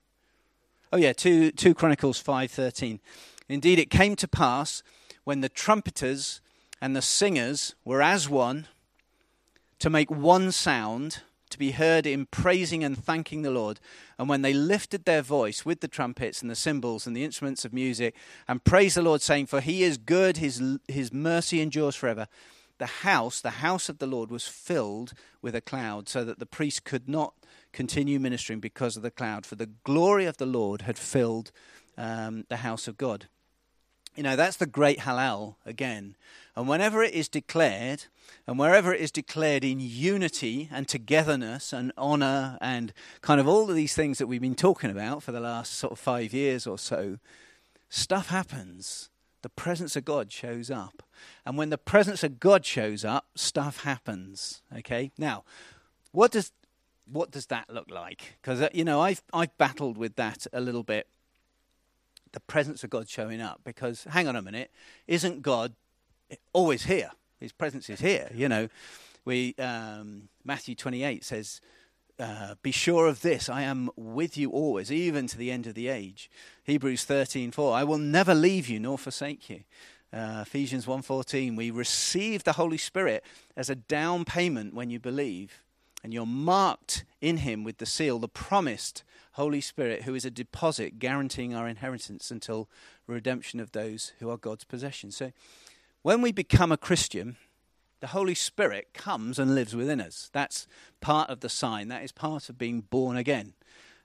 [0.92, 3.00] Oh yeah, 2, 2 Chronicles 5:13.
[3.48, 4.82] Indeed it came to pass
[5.24, 6.42] when the trumpeters
[6.82, 8.66] and the singers were as one
[9.78, 11.20] to make one sound
[11.52, 13.80] to be heard in praising and thanking the Lord.
[14.18, 17.64] And when they lifted their voice with the trumpets and the cymbals and the instruments
[17.64, 18.16] of music
[18.48, 22.28] and praised the Lord, saying, For he is good, his, his mercy endures forever,
[22.82, 26.48] the house, the house of the Lord, was filled with a cloud, so that the
[26.48, 27.36] priest could not
[27.72, 31.52] continue ministering because of the cloud, for the glory of the Lord had filled
[31.96, 33.28] um, the house of God.
[34.16, 36.16] You know, that's the great Hallel again.
[36.56, 38.06] And whenever it is declared,
[38.48, 43.70] and wherever it is declared in unity and togetherness and honor and kind of all
[43.70, 46.66] of these things that we've been talking about for the last sort of five years
[46.66, 47.20] or so,
[47.90, 49.11] stuff happens.
[49.42, 51.04] The presence of God shows up.
[51.46, 54.62] And when the presence of God shows up, stuff happens.
[54.78, 55.12] Okay?
[55.18, 55.44] Now,
[56.12, 56.52] what does
[57.12, 58.38] what does that look like?
[58.42, 61.08] Because uh, you know, I've I've battled with that a little bit.
[62.34, 63.62] The presence of God showing up.
[63.64, 64.72] Because hang on a minute,
[65.08, 65.74] isn't God
[66.54, 67.12] always here?
[67.40, 68.30] His presence is here.
[68.34, 68.70] You know,
[69.26, 71.62] we um, Matthew twenty eight says.
[72.22, 75.74] Uh, be sure of this I am with you always, even to the end of
[75.74, 76.30] the age.
[76.66, 79.64] Hebrews 13:4 I will never leave you nor forsake you.
[80.14, 83.24] Uh, Ephesians 1:14 we receive the Holy Spirit
[83.58, 85.64] as a down payment when you believe
[86.04, 90.30] and you're marked in him with the seal, the promised Holy Spirit, who is a
[90.30, 92.70] deposit guaranteeing our inheritance until
[93.08, 95.10] redemption of those who are God's possession.
[95.10, 95.32] So
[96.04, 97.38] when we become a Christian,
[98.02, 100.30] the Holy Spirit comes and lives within us.
[100.34, 100.68] That's
[101.00, 103.54] part of the sign, that is part of being born again.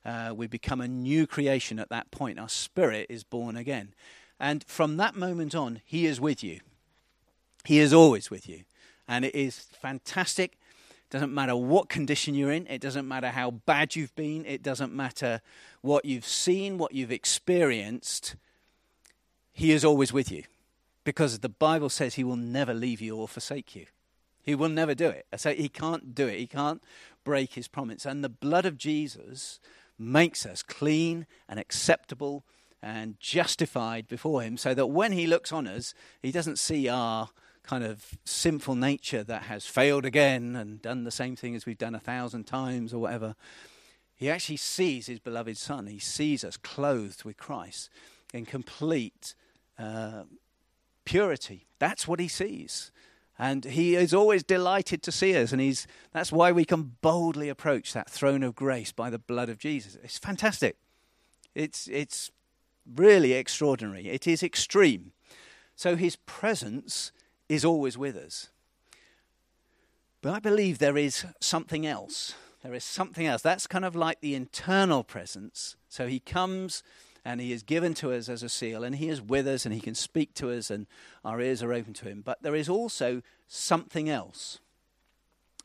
[0.05, 2.39] Uh, we become a new creation at that point.
[2.39, 3.95] Our spirit is born again.
[4.39, 6.61] And from that moment on, He is with you.
[7.65, 8.65] He is always with you.
[9.09, 13.51] And it is fantastic It doesn't matter what condition you're in, it doesn't matter how
[13.53, 15.41] bad you've been, it doesn't matter
[15.81, 18.37] what you've seen, what you've experienced.
[19.53, 20.43] He is always with you.
[21.07, 23.87] Because the Bible says he will never leave you or forsake you.
[24.43, 25.25] He will never do it.
[25.37, 26.37] So he can't do it.
[26.41, 26.83] He can't
[27.23, 28.05] break his promise.
[28.05, 29.61] And the blood of Jesus
[29.97, 32.45] makes us clean and acceptable
[32.83, 37.29] and justified before him so that when he looks on us, he doesn't see our
[37.63, 41.79] kind of sinful nature that has failed again and done the same thing as we've
[41.79, 43.37] done a thousand times or whatever.
[44.17, 45.87] He actually sees his beloved Son.
[45.87, 47.91] He sees us clothed with Christ
[48.35, 49.37] in complete
[49.79, 50.25] uh,
[51.07, 51.67] purity.
[51.79, 52.91] That's what he sees.
[53.39, 57.49] And he is always delighted to see us, and he's, that's why we can boldly
[57.49, 59.97] approach that throne of grace by the blood of Jesus.
[60.03, 60.77] It's fantastic.
[61.55, 62.31] It's, it's
[62.95, 64.09] really extraordinary.
[64.09, 65.13] It is extreme.
[65.75, 67.13] So his presence
[67.49, 68.49] is always with us.
[70.23, 72.35] But I believe there is something else.
[72.63, 73.43] There is something else.
[73.43, 75.77] That's kind of like the internal presence.
[75.89, 76.83] So he comes
[77.27, 79.75] and he is given to us as a seal, and he is with us, and
[79.75, 80.87] he can speak to us, and
[81.25, 82.23] our ears are open to him.
[82.25, 84.61] But there is also something else.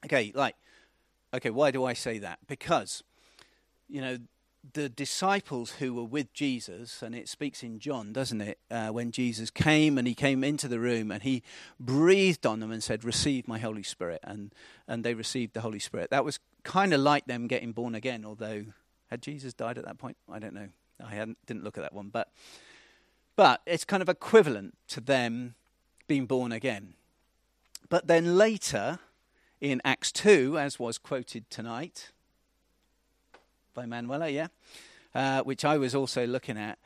[0.03, 0.55] Okay, like,
[1.31, 2.39] okay, why do I say that?
[2.47, 3.03] Because,
[3.87, 4.17] you know,
[4.73, 8.57] the disciples who were with Jesus, and it speaks in John, doesn't it?
[8.71, 11.43] Uh, when Jesus came and he came into the room and he
[11.79, 14.21] breathed on them and said, Receive my Holy Spirit.
[14.23, 14.51] And,
[14.87, 16.09] and they received the Holy Spirit.
[16.09, 18.65] That was kind of like them getting born again, although
[19.11, 20.17] had Jesus died at that point?
[20.27, 20.69] I don't know.
[21.03, 22.29] I hadn't, didn't look at that one, but
[23.35, 25.55] but it's kind of equivalent to them
[26.07, 26.93] being born again.
[27.89, 28.99] But then later,
[29.59, 32.11] in Acts two, as was quoted tonight
[33.73, 34.47] by Manuela, yeah,
[35.15, 36.77] uh, which I was also looking at,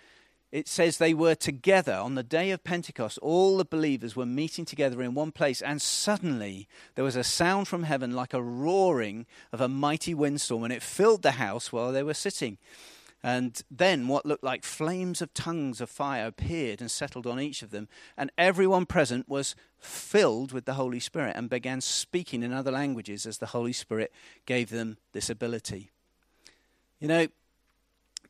[0.51, 3.17] it says they were together on the day of Pentecost.
[3.21, 7.67] All the believers were meeting together in one place, and suddenly there was a sound
[7.67, 11.91] from heaven like a roaring of a mighty windstorm, and it filled the house while
[11.91, 12.57] they were sitting.
[13.25, 17.63] And then what looked like flames of tongues of fire appeared and settled on each
[17.63, 17.87] of them.
[18.15, 23.25] And everyone present was filled with the Holy Spirit and began speaking in other languages
[23.25, 24.13] as the Holy Spirit
[24.45, 25.89] gave them this ability.
[26.99, 27.27] You know,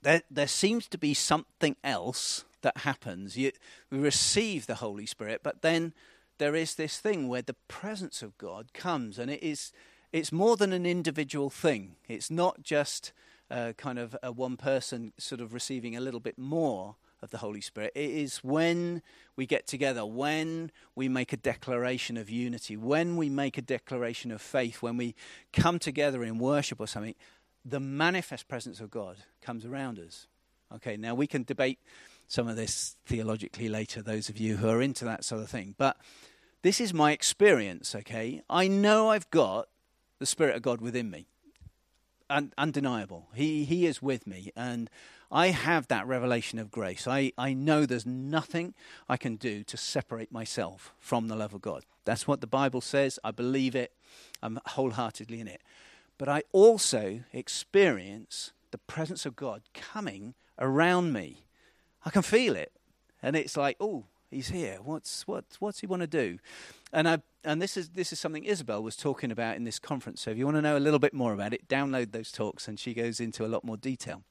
[0.02, 3.36] there, there seems to be something else that happens.
[3.36, 3.52] You,
[3.92, 5.92] we receive the Holy Spirit, but then
[6.38, 9.74] there is this thing where the presence of God comes, and it is
[10.14, 11.98] it's more than an individual thing.
[12.08, 13.12] It's not just
[13.52, 17.62] uh, kind of one person sort of receiving a little bit more of the Holy
[17.62, 17.92] Spirit.
[17.96, 19.02] It is when
[19.36, 24.32] we get together, when we make a declaration of unity, when we make a declaration
[24.32, 25.16] of faith, when we
[25.54, 27.16] come together in worship or something,
[27.64, 30.28] the manifest presence of God comes around us.
[30.76, 31.80] Okay, now we can debate
[32.28, 35.76] some of this theologically later, those of you who are into that sort of thing.
[35.78, 35.98] But
[36.62, 38.42] this is my experience, okay?
[38.50, 39.68] I know I've got
[40.20, 41.28] the Spirit of God within me
[42.30, 43.28] un- undeniable.
[43.34, 44.52] He, he is with me.
[44.56, 44.90] And
[45.32, 47.08] I have that revelation of grace.
[47.08, 48.74] I, I know there's nothing
[49.10, 51.84] I can do to separate myself from the love of God.
[52.06, 53.20] That's what the Bible says.
[53.24, 53.92] I believe it.
[54.42, 55.62] I'm wholeheartedly in it.
[56.18, 61.46] But I also experience the presence of God coming around me.
[62.06, 62.72] I can feel it.
[63.22, 64.06] And it's like, oh,
[64.36, 64.78] he's here.
[64.84, 66.40] What's, what, what's he want to do?
[66.94, 70.22] And I and this is this is something Isabel was talking about in this conference.
[70.22, 72.68] So if you want to know a little bit more about it, download those talks,
[72.68, 74.24] and she goes into a lot more detail.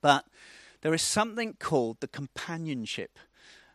[0.00, 0.24] But
[0.80, 3.18] there is something called the companionship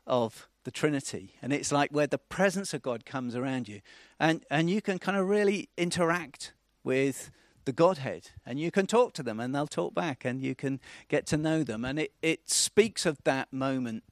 [0.05, 3.81] of the Trinity, and it's like where the presence of God comes around you,
[4.19, 7.29] and and you can kind of really interact with
[7.67, 10.79] the Godhead, and you can talk to them, and they'll talk back, and you can
[11.09, 14.03] get to know them, and it it speaks of that moment.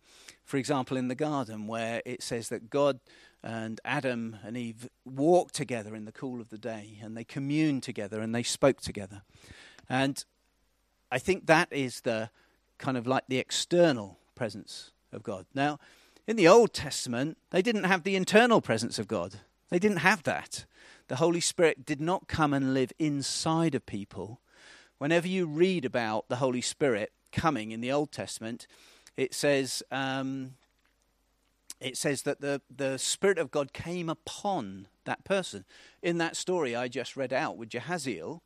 [0.44, 3.00] For example, in the garden, where it says that God
[3.46, 7.84] and Adam and Eve walked together in the cool of the day and they communed
[7.84, 9.22] together and they spoke together.
[9.88, 10.26] And
[11.12, 12.32] I think that is the
[12.80, 15.46] kind of like the external presence of God.
[15.54, 15.80] Now,
[16.28, 19.36] in the Old Testament, they didn't have the internal presence of God.
[19.70, 20.66] They didn't have that.
[21.08, 24.42] The Holy Spirit did not come and live inside of people.
[24.98, 28.66] Whenever you read about the Holy Spirit coming in the Old Testament,
[29.18, 30.54] it says um,
[31.80, 35.66] it says that the, the Spirit of God came upon that person.
[36.02, 38.42] In that story I just read out with Jahaziel,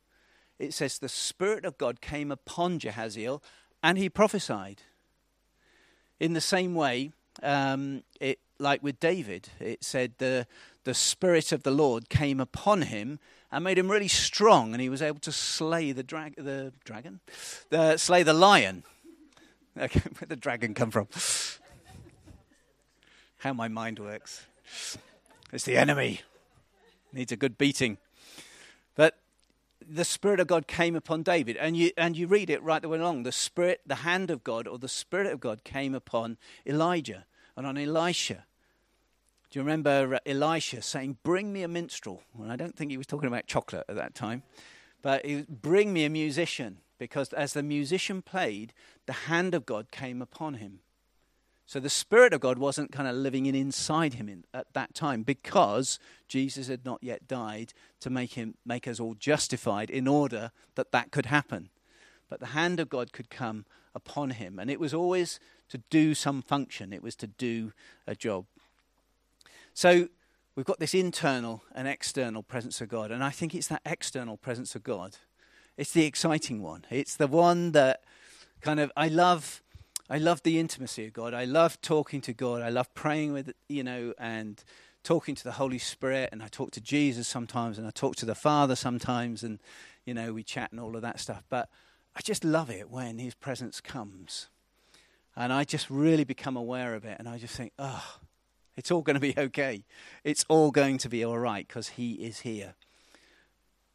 [0.58, 3.42] it says the Spirit of God came upon Jahaziel
[3.82, 4.82] and he prophesied.
[6.18, 10.46] In the same way, um, it, like with David, it said the,
[10.84, 13.18] the Spirit of the Lord came upon him
[13.50, 17.20] and made him really strong, and he was able to slay the, the dragon,
[17.70, 18.84] the, slay the lion.
[19.78, 21.06] Okay, where the dragon come from?
[23.38, 24.44] how my mind works.
[25.52, 26.22] It's the enemy.
[27.12, 27.96] Needs a good beating.
[28.96, 29.18] But
[29.80, 32.88] the Spirit of God came upon David, and you, and you read it right the
[32.88, 33.22] way along.
[33.22, 36.36] The Spirit, the hand of God, or the Spirit of God came upon
[36.66, 38.44] Elijah and on Elisha
[39.50, 42.22] Do you remember uh, Elisha saying, Bring me a minstrel?
[42.34, 44.44] Well, I don't think he was talking about chocolate at that time,
[45.02, 48.72] but he was, Bring me a musician, because as the musician played,
[49.06, 50.80] the hand of God came upon him.
[51.66, 54.94] So the Spirit of God wasn't kind of living in inside him in, at that
[54.94, 60.08] time because Jesus had not yet died to make him make us all justified in
[60.08, 61.70] order that that could happen.
[62.28, 66.14] But the hand of God could come upon him, and it was always to do
[66.14, 66.92] some function.
[66.92, 67.72] It was to do
[68.06, 68.46] a job.
[69.80, 70.08] So
[70.56, 74.36] we've got this internal and external presence of God, and I think it's that external
[74.36, 75.16] presence of God.
[75.78, 76.84] It's the exciting one.
[76.90, 78.04] It's the one that
[78.60, 79.62] kind of I love
[80.10, 81.32] I love the intimacy of God.
[81.32, 82.60] I love talking to God.
[82.60, 84.62] I love praying with, you know, and
[85.02, 86.28] talking to the Holy Spirit.
[86.30, 89.60] And I talk to Jesus sometimes, and I talk to the Father sometimes, and,
[90.04, 91.42] you know, we chat and all of that stuff.
[91.48, 91.70] But
[92.14, 94.48] I just love it when His presence comes.
[95.34, 97.16] And I just really become aware of it.
[97.18, 98.18] And I just think, oh,
[98.76, 99.84] it's all going to be okay.
[100.24, 102.74] It's all going to be all right because He is here.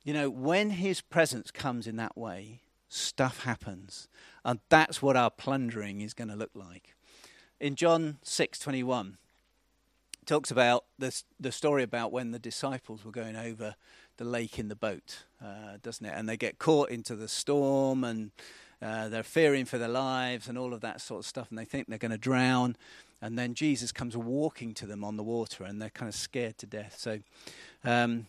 [0.04, 4.08] You know, when His presence comes in that way, stuff happens.
[4.44, 6.96] And that's what our plundering is going to look like.
[7.60, 9.18] In John 6:21,
[10.26, 13.76] talks about this, the story about when the disciples were going over
[14.18, 16.14] the lake in the boat, uh, doesn't it?
[16.16, 18.32] And they get caught into the storm and
[18.82, 21.66] uh, they're fearing for their lives and all of that sort of stuff, and they
[21.66, 22.76] think they're going to drown.
[23.22, 26.58] And then Jesus comes walking to them on the water, and they're kind of scared
[26.60, 26.96] to death.
[26.98, 27.20] So
[27.84, 28.28] um,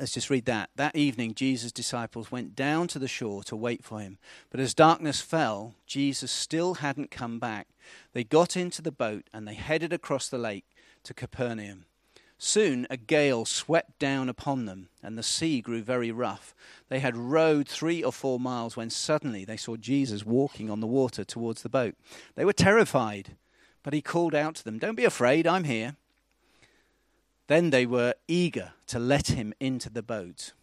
[0.00, 0.70] Let's just read that.
[0.76, 4.16] That evening, Jesus' disciples went down to the shore to wait for him.
[4.48, 7.68] But as darkness fell, Jesus still hadn't come back.
[8.14, 10.64] They got into the boat and they headed across the lake
[11.02, 11.84] to Capernaum.
[12.42, 16.54] Soon a gale swept down upon them, and the sea grew very rough.
[16.88, 20.86] They had rowed three or four miles when suddenly they saw Jesus walking on the
[20.86, 21.96] water towards the boat.
[22.36, 23.36] They were terrified,
[23.82, 25.96] but he called out to them, Don't be afraid, I'm here.
[27.46, 30.54] Then they were eager to let him into the boat.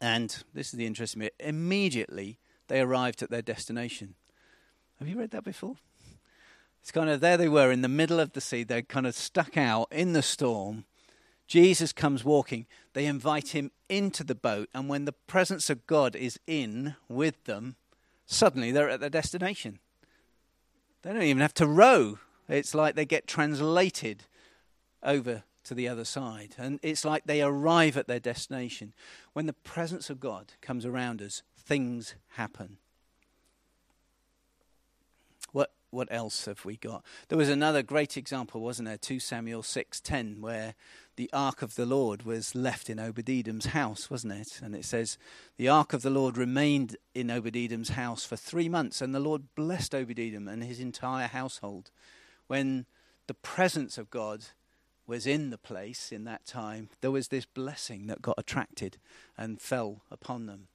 [0.00, 4.16] And this is the interesting bit immediately they arrived at their destination.
[4.98, 5.76] Have you read that before?
[6.86, 8.62] It's kind of there they were in the middle of the sea.
[8.62, 10.84] They're kind of stuck out in the storm.
[11.48, 12.64] Jesus comes walking.
[12.92, 14.68] They invite him into the boat.
[14.72, 17.74] And when the presence of God is in with them,
[18.24, 19.80] suddenly they're at their destination.
[21.02, 22.20] They don't even have to row.
[22.48, 24.22] It's like they get translated
[25.02, 26.54] over to the other side.
[26.56, 28.92] And it's like they arrive at their destination.
[29.32, 32.78] When the presence of God comes around us, things happen.
[35.96, 37.02] What else have we got?
[37.28, 38.98] There was another great example, wasn't there?
[38.98, 40.74] 2 Samuel 6:10 where
[41.16, 44.60] the ark of the Lord was left in Obed-Edom's house, wasn't it?
[44.62, 45.16] And it says
[45.56, 49.54] the ark of the Lord remained in Obed-Edom's house for 3 months and the Lord
[49.54, 51.90] blessed Obed-Edom and his entire household.
[52.46, 52.84] When
[53.26, 54.44] the presence of God
[55.06, 58.98] was in the place in that time, there was this blessing that got attracted
[59.38, 60.68] and fell upon them.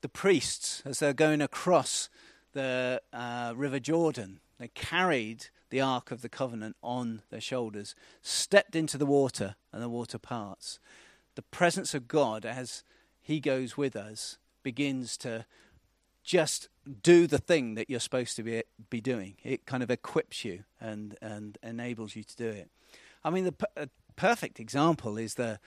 [0.00, 2.08] The priests, as they're going across
[2.52, 8.74] the uh, River Jordan, they carried the Ark of the Covenant on their shoulders, stepped
[8.74, 10.78] into the water, and the water parts.
[11.36, 12.82] The presence of God, as
[13.20, 15.46] He goes with us, begins to
[16.22, 16.68] just
[17.02, 19.36] do the thing that you're supposed to be, be doing.
[19.42, 22.68] It kind of equips you and, and enables you to do it.
[23.24, 25.60] I mean, the perfect example is the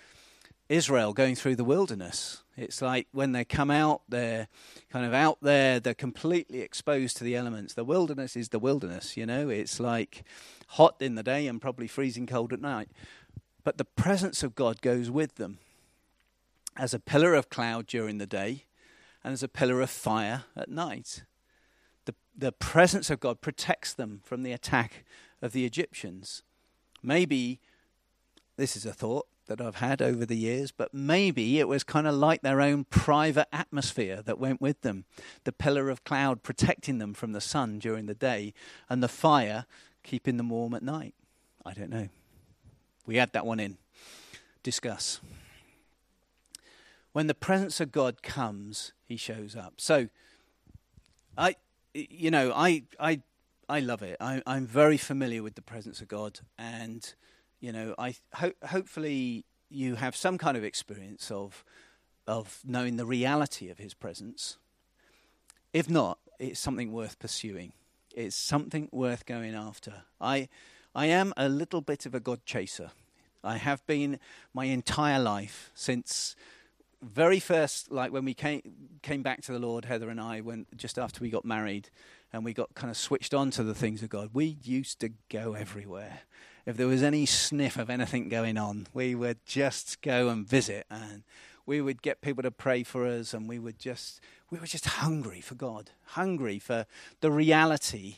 [0.70, 2.44] Israel going through the wilderness.
[2.56, 4.48] It's like when they come out, they're
[4.92, 7.74] kind of out there, they're completely exposed to the elements.
[7.74, 10.24] The wilderness is the wilderness, you know, it's like
[10.70, 12.90] hot in the day and probably freezing cold at night.
[13.64, 15.60] But the presence of God goes with them
[16.76, 18.66] as a pillar of cloud during the day
[19.24, 21.24] and as a pillar of fire at night.
[22.06, 25.06] The, the presence of God protects them from the attack
[25.42, 26.44] of the Egyptians.
[27.02, 27.60] Maybe
[28.58, 32.08] this is a thought that I've had over the years, but maybe it was kind
[32.08, 35.06] of like their own private atmosphere that went with them.
[35.44, 38.54] The pillar of cloud protecting them from the sun during the day,
[38.90, 39.66] and the fire
[40.04, 41.14] keeping them warm at night.
[41.66, 42.10] I don't know.
[43.06, 43.78] We add that one in.
[44.64, 45.20] Discuss.
[47.12, 49.76] When the presence of God comes, he shows up.
[49.78, 50.10] So,
[51.38, 51.56] I,
[51.94, 53.22] you know, I, I
[53.70, 54.18] I love it.
[54.20, 57.14] I, am very familiar with the presence of God, and
[57.64, 61.64] you know, I ho- hopefully you have some kind of experience of
[62.28, 64.58] of knowing the reality of His presence.
[65.72, 67.72] If not, it's something worth pursuing.
[68.14, 70.04] It's something worth going after.
[70.20, 70.50] I
[70.94, 72.92] I am a little bit of a God chaser.
[73.46, 74.20] I have been
[74.54, 76.36] my entire life since
[77.02, 78.62] very first, like when we came
[79.04, 81.90] came back to the Lord, Heather and I, when just after we got married
[82.34, 85.12] and we got kind of switched on to the things of God, we used to
[85.30, 86.22] go everywhere.
[86.66, 90.88] If there was any sniff of anything going on, we would just go and visit
[90.90, 91.24] and
[91.66, 94.20] we would get people to pray for us and we would just
[94.50, 96.86] we were just hungry for God, hungry for
[97.22, 98.18] the reality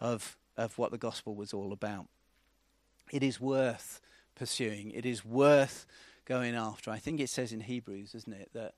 [0.00, 2.06] of of what the gospel was all about.
[3.10, 4.00] It is worth
[4.34, 4.90] pursuing.
[4.92, 5.86] It is worth
[6.24, 6.90] going after.
[6.90, 8.74] I think it says in Hebrews, isn't it, that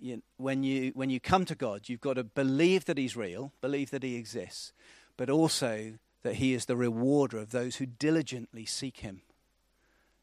[0.00, 3.52] you, when you when you come to God, you've got to believe that He's real,
[3.60, 4.72] believe that He exists,
[5.16, 9.22] but also that He is the rewarder of those who diligently seek Him.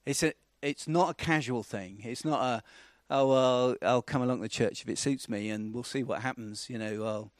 [0.06, 2.02] It's a it's not a casual thing.
[2.04, 2.64] It's not a
[3.10, 6.22] oh well I'll come along to church if it suits me and we'll see what
[6.22, 6.70] happens.
[6.70, 7.32] You know, I'll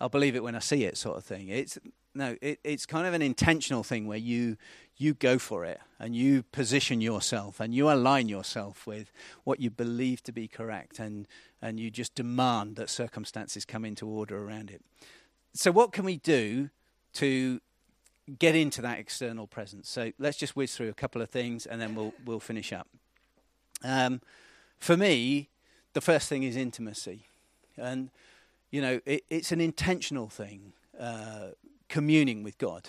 [0.00, 1.48] I'll believe it when I see it, sort of thing.
[1.48, 1.78] It's
[2.14, 4.56] no, it, it's kind of an intentional thing where you
[4.98, 9.10] you go for it and you position yourself and you align yourself with
[9.44, 11.26] what you believe to be correct and
[11.60, 14.82] and you just demand that circumstances come into order around it.
[15.54, 16.70] So what can we do
[17.14, 17.60] to
[18.38, 19.88] get into that external presence?
[19.88, 22.88] So let's just whiz through a couple of things and then we'll we'll finish up.
[23.84, 24.20] Um,
[24.78, 25.48] for me,
[25.92, 27.26] the first thing is intimacy,
[27.76, 28.10] and
[28.70, 30.72] you know it, it's an intentional thing.
[30.98, 31.48] Uh,
[31.92, 32.88] communing with God.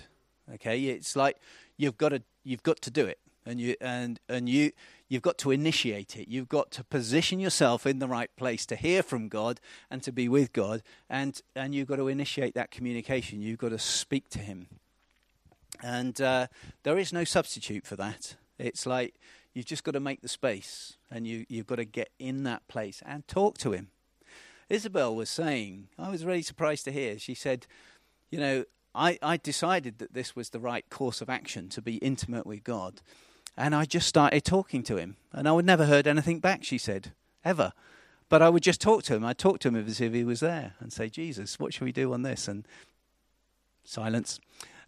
[0.54, 1.38] Okay, it's like
[1.78, 4.72] you've got to you've got to do it, and you and and you
[5.10, 6.30] you've got to initiate it.
[6.30, 9.60] You've got to position yourself in the right place to hear from God
[9.92, 13.42] and to be with God, and and you've got to initiate that communication.
[13.42, 14.68] You've got to speak to Him,
[15.84, 16.48] and uh,
[16.84, 18.36] there is no substitute for that.
[18.58, 19.16] It's like
[19.54, 22.66] you've just got to make the space, and you you've got to get in that
[22.70, 23.90] place and talk to Him.
[24.70, 27.20] Isabel was saying, I was really surprised to hear.
[27.20, 27.68] She said,
[28.32, 28.64] you know,
[28.96, 32.64] I, I decided that this was the right course of action to be intimate with
[32.64, 33.02] God.
[33.58, 35.18] And I just started talking to him.
[35.32, 37.14] And I would never heard anything back, she said,
[37.44, 37.74] ever.
[38.30, 39.26] But I would just talk to him.
[39.26, 41.92] I'd talk to him as if he was there and say, Jesus, what should we
[41.92, 42.48] do on this?
[42.48, 42.68] And
[43.84, 44.40] silence.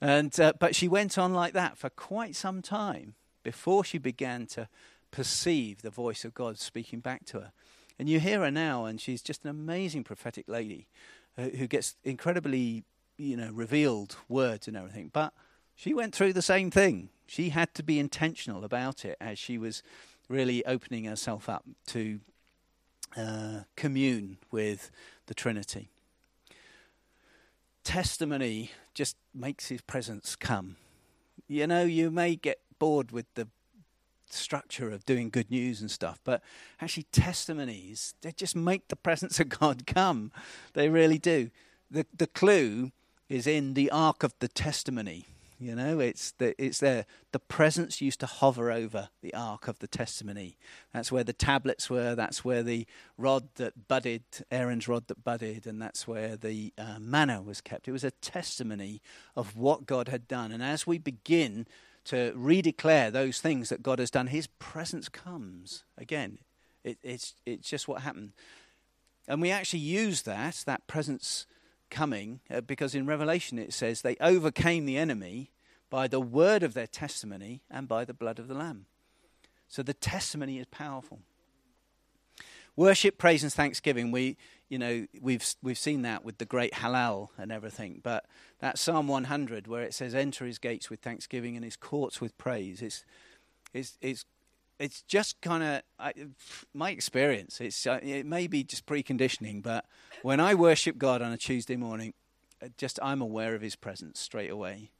[0.01, 4.45] And, uh, but she went on like that for quite some time before she began
[4.47, 4.67] to
[5.11, 7.51] perceive the voice of God speaking back to her.
[7.97, 10.87] And you hear her now, and she's just an amazing prophetic lady
[11.37, 12.83] uh, who gets incredibly
[13.17, 15.09] you know, revealed words and everything.
[15.13, 15.33] But
[15.75, 17.09] she went through the same thing.
[17.27, 19.83] She had to be intentional about it as she was
[20.29, 22.19] really opening herself up to
[23.17, 24.91] uh, commune with
[25.27, 25.89] the Trinity.
[27.83, 30.75] Testimony just makes his presence come.
[31.47, 33.47] You know, you may get bored with the
[34.29, 36.41] structure of doing good news and stuff, but
[36.81, 40.31] actually, testimonies, they just make the presence of God come.
[40.73, 41.51] They really do.
[41.91, 42.91] The, the clue
[43.29, 45.25] is in the Ark of the Testimony.
[45.57, 47.05] You know, it's the, it's there.
[47.31, 50.57] The presence used to hover over the Ark of the Testimony.
[50.93, 52.13] That's where the tablets were.
[52.13, 52.85] That's where the
[53.17, 57.87] rod that budded, Aaron's rod that budded, and that's where the uh, manna was kept.
[57.87, 59.01] It was a testimony
[59.35, 60.51] of what God had done.
[60.51, 61.67] And as we begin
[62.05, 66.39] to redeclare those things that God has done, His presence comes again.
[66.83, 68.33] It, it's it's just what happened,
[69.27, 71.47] and we actually use that that presence
[71.89, 75.51] coming uh, because in Revelation it says they overcame the enemy
[75.89, 78.85] by the word of their testimony and by the blood of the Lamb.
[79.67, 81.19] So the testimony is powerful.
[82.75, 84.11] Worship, praise, and thanksgiving.
[84.11, 84.35] We,
[84.67, 88.01] you know, we've we've seen that with the great Hallel and everything.
[88.03, 88.25] But
[88.59, 92.37] that Psalm 100, where it says, "Enter His gates with thanksgiving and His courts with
[92.37, 93.05] praise," it's
[93.73, 94.25] it's it's
[94.79, 96.25] it's just kind of
[96.73, 97.61] my experience.
[97.61, 99.85] It's uh, it may be just preconditioning, but
[100.21, 102.13] when I worship God on a Tuesday morning,
[102.77, 104.91] just I'm aware of His presence straight away.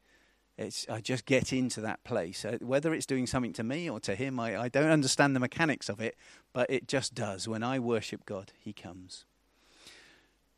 [0.58, 4.00] It's I just get into that place, uh, whether it's doing something to me or
[4.02, 4.40] to Him.
[4.40, 6.16] I, I don't understand the mechanics of it,
[6.54, 7.48] but it just does.
[7.48, 9.26] When I worship God, He comes.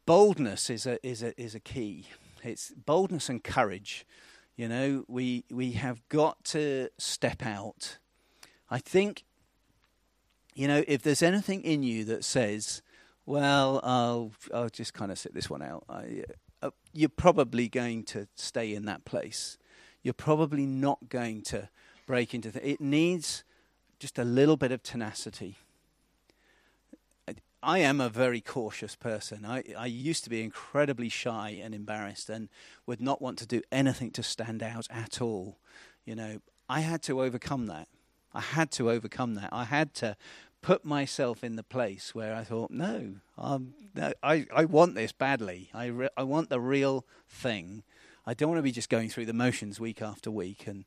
[0.06, 2.06] Boldness is a is a is a key.
[2.44, 4.06] It's boldness and courage.
[4.56, 7.98] You know, we we have got to step out
[8.70, 9.24] I think,
[10.56, 12.82] you know, if there's anything in you that says,
[13.26, 16.24] well, I'll, I'll just kind of sit this one out, I,
[16.62, 19.58] uh, you're probably going to stay in that place.
[20.04, 21.70] You're probably not going to
[22.06, 23.44] break into it needs
[24.00, 25.58] just a little bit of tenacity.
[27.62, 29.44] I am a very cautious person.
[29.44, 32.50] I, I used to be incredibly shy and embarrassed and
[32.86, 35.58] would not want to do anything to stand out at all.
[36.06, 36.38] You know,
[36.70, 37.88] I had to overcome that.
[38.38, 39.50] I had to overcome that.
[39.52, 40.16] I had to
[40.62, 43.74] put myself in the place where I thought, no, um,
[44.22, 45.72] I, I want this badly.
[45.74, 47.82] I, re- I want the real thing.
[48.28, 50.86] I don't want to be just going through the motions week after week and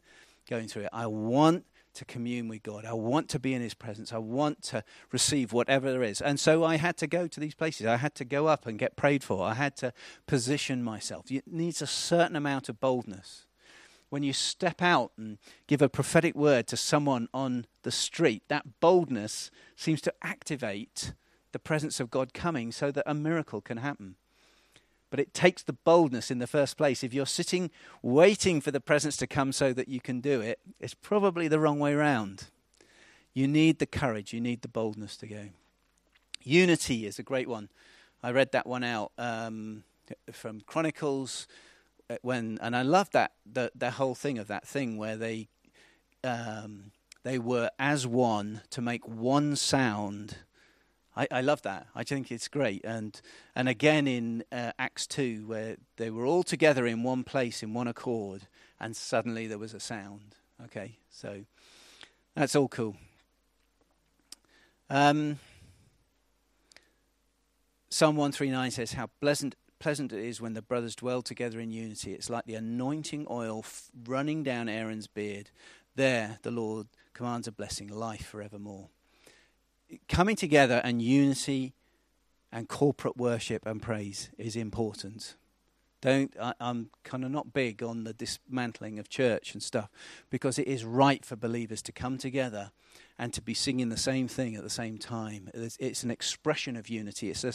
[0.49, 0.91] going through it.
[0.93, 2.85] I want to commune with God.
[2.85, 4.13] I want to be in His presence.
[4.13, 6.21] I want to receive whatever there is.
[6.21, 7.85] And so I had to go to these places.
[7.85, 9.45] I had to go up and get prayed for.
[9.45, 9.93] I had to
[10.29, 11.33] position myself.
[11.33, 13.47] It needs a certain amount of boldness.
[14.11, 18.81] When you step out and give a prophetic word to someone on the street, that
[18.81, 21.13] boldness seems to activate
[21.53, 24.17] the presence of God coming so that a miracle can happen.
[25.11, 27.03] But it takes the boldness in the first place.
[27.03, 27.71] If you're sitting
[28.03, 31.59] waiting for the presence to come so that you can do it, it's probably the
[31.59, 32.45] wrong way round.
[33.33, 35.49] You need the courage, you need the boldness to go.
[36.43, 37.69] Unity is a great one.
[38.23, 39.85] I read that one out um,
[40.33, 41.47] from Chronicles
[42.23, 45.49] when, and I love that the the whole thing of that thing where they
[46.25, 46.93] um,
[47.23, 50.37] they were as one to make one sound
[51.17, 51.87] I, I love that.
[51.95, 52.85] I think it's great.
[52.85, 53.21] And
[53.55, 57.75] and again in uh, Acts two, where they were all together in one place in
[57.75, 58.47] one accord,
[58.81, 60.37] and suddenly there was a sound.
[60.65, 61.45] Okay, so
[62.35, 62.97] that's all cool.
[64.89, 65.39] Um,
[67.91, 71.59] Psalm one three nine says, "How pleasant." Pleasant it is when the brothers dwell together
[71.59, 72.13] in unity.
[72.13, 75.51] It's like the anointing oil f- running down Aaron's beard.
[75.97, 78.91] There, the Lord commands a blessing, life forevermore
[80.09, 81.75] coming together and unity
[82.53, 85.35] and corporate worship and praise is important.
[86.01, 89.91] Don't I, am kind of not big on the dismantling of church and stuff
[90.31, 92.71] because it is right for believers to come together
[93.19, 95.51] and to be singing the same thing at the same time.
[95.53, 97.29] It's, it's an expression of unity.
[97.29, 97.53] It's a,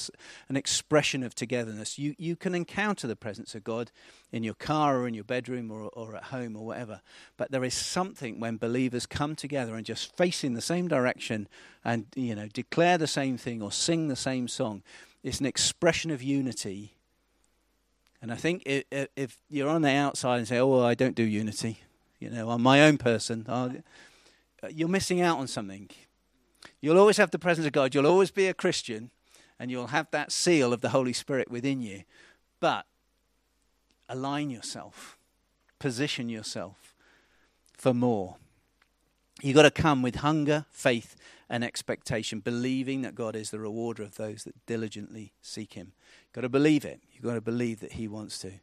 [0.47, 1.97] an expression of togetherness.
[1.97, 3.91] You you can encounter the presence of God
[4.31, 7.01] in your car or in your bedroom or or at home or whatever.
[7.37, 11.47] But there is something when believers come together and just face in the same direction
[11.83, 14.83] and you know declare the same thing or sing the same song.
[15.23, 16.94] It's an expression of unity
[18.21, 21.23] and I think if, if, you're on the outside and say, "Oh, I don't do
[21.23, 21.79] unity,"
[22.19, 23.73] you know, I'm my own person, I'll,
[24.63, 25.89] uh, you're missing out on something.
[26.81, 27.93] You'll always have the presence of God.
[27.93, 29.11] You'll always be a Christian,
[29.59, 32.03] and you'll have that seal of the Holy Spirit within you.
[32.59, 32.85] But
[34.07, 35.17] align yourself,
[35.79, 36.95] position yourself
[37.73, 38.37] for more.
[39.41, 41.15] You've got to come with hunger, faith,
[41.49, 45.91] and expectation, believing that God is the rewarder of those that diligently seek Him.
[46.23, 47.01] You've got to believe it.
[47.11, 48.53] You've got to believe that He wants to.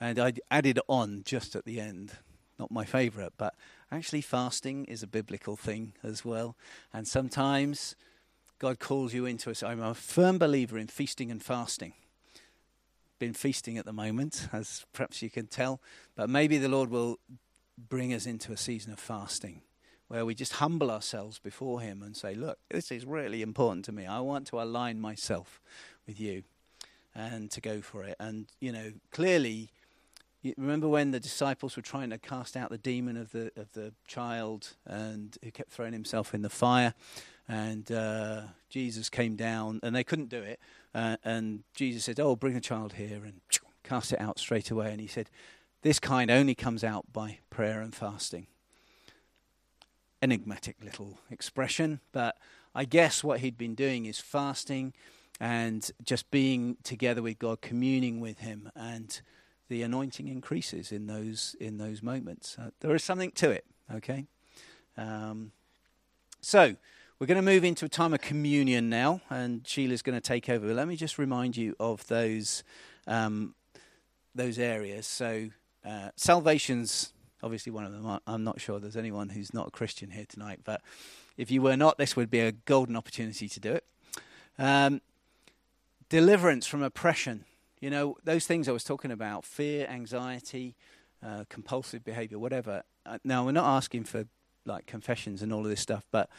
[0.00, 2.12] And I added on just at the end,
[2.58, 3.54] not my favorite, but
[3.92, 6.56] actually fasting is a biblical thing as well.
[6.92, 7.94] And sometimes
[8.58, 9.62] God calls you into it.
[9.62, 11.92] I'm a firm believer in feasting and fasting.
[13.20, 15.80] Been feasting at the moment, as perhaps you can tell,
[16.16, 17.20] but maybe the Lord will
[17.88, 19.62] bring us into a season of fasting
[20.12, 23.92] where we just humble ourselves before Him and say, Look, this is really important to
[23.92, 24.04] me.
[24.04, 25.58] I want to align myself
[26.06, 26.42] with you
[27.14, 28.16] and to go for it.
[28.20, 29.70] And, you know, clearly,
[30.42, 33.72] you remember when the disciples were trying to cast out the demon of the, of
[33.72, 36.92] the child and who kept throwing himself in the fire?
[37.48, 40.60] And uh, Jesus came down and they couldn't do it.
[40.94, 43.40] Uh, and Jesus said, Oh, bring the child here and
[43.82, 44.90] cast it out straight away.
[44.90, 45.30] And he said,
[45.80, 48.46] This kind only comes out by prayer and fasting
[50.22, 52.38] enigmatic little expression, but
[52.74, 54.94] I guess what he'd been doing is fasting
[55.40, 59.20] and just being together with God, communing with Him, and
[59.68, 62.56] the anointing increases in those in those moments.
[62.58, 63.64] Uh, there is something to it.
[63.92, 64.26] Okay,
[64.96, 65.50] um,
[66.40, 66.76] so
[67.18, 70.48] we're going to move into a time of communion now, and Sheila's going to take
[70.48, 70.68] over.
[70.68, 72.62] But let me just remind you of those
[73.08, 73.56] um,
[74.34, 75.06] those areas.
[75.06, 75.48] So
[75.84, 77.12] uh, salvation's
[77.42, 78.20] obviously one of them.
[78.26, 80.80] I'm not sure there's anyone who's not a Christian here tonight, but
[81.36, 83.84] if you were not, this would be a golden opportunity to do it.
[84.58, 85.00] Um,
[86.08, 87.44] deliverance from oppression.
[87.80, 90.76] You know, those things I was talking about fear, anxiety,
[91.24, 92.82] uh, compulsive behavior, whatever.
[93.04, 94.26] Uh, now, we're not asking for
[94.64, 96.30] like confessions and all of this stuff, but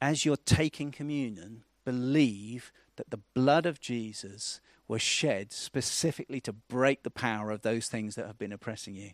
[0.00, 7.02] as you're taking communion, believe that the blood of Jesus was shed specifically to break
[7.02, 9.10] the power of those things that have been oppressing you.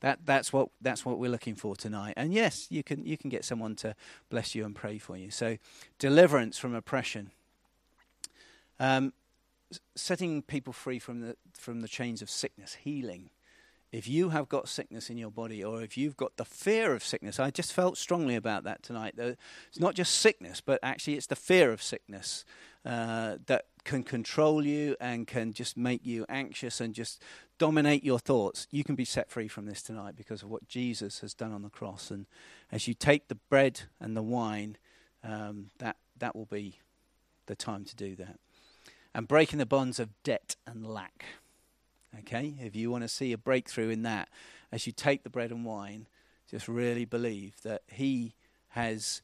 [0.00, 2.14] That, that's, what, that's what we're looking for tonight.
[2.16, 3.94] And yes, you can, you can get someone to
[4.30, 5.30] bless you and pray for you.
[5.30, 5.58] So,
[5.98, 7.32] deliverance from oppression.
[8.78, 9.12] Um,
[9.96, 13.30] setting people free from the, from the chains of sickness, healing.
[13.90, 17.02] If you have got sickness in your body, or if you've got the fear of
[17.02, 19.14] sickness, I just felt strongly about that tonight.
[19.16, 22.44] It's not just sickness, but actually it's the fear of sickness
[22.84, 27.22] uh, that can control you and can just make you anxious and just
[27.58, 31.20] dominate your thoughts, you can be set free from this tonight because of what Jesus
[31.20, 32.10] has done on the cross.
[32.10, 32.26] And
[32.70, 34.76] as you take the bread and the wine,
[35.24, 36.78] um, that that will be
[37.46, 38.38] the time to do that.
[39.14, 41.24] And breaking the bonds of debt and lack.
[42.20, 44.28] Okay, if you want to see a breakthrough in that,
[44.72, 46.06] as you take the bread and wine,
[46.50, 48.34] just really believe that He
[48.70, 49.20] has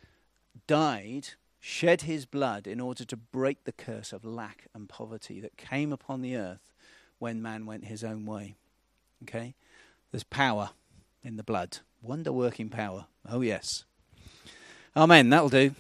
[0.67, 1.29] died,
[1.67, 5.95] shed His blood in order to break the curse of lack and poverty that came
[5.95, 6.75] upon the earth
[7.19, 8.57] when man went his own way.
[9.23, 9.55] Okay?
[10.13, 10.71] There's power
[11.23, 13.07] in the blood, wonder working power.
[13.27, 13.85] Oh, yes.
[14.95, 15.31] Amen.
[15.31, 15.75] That'll do.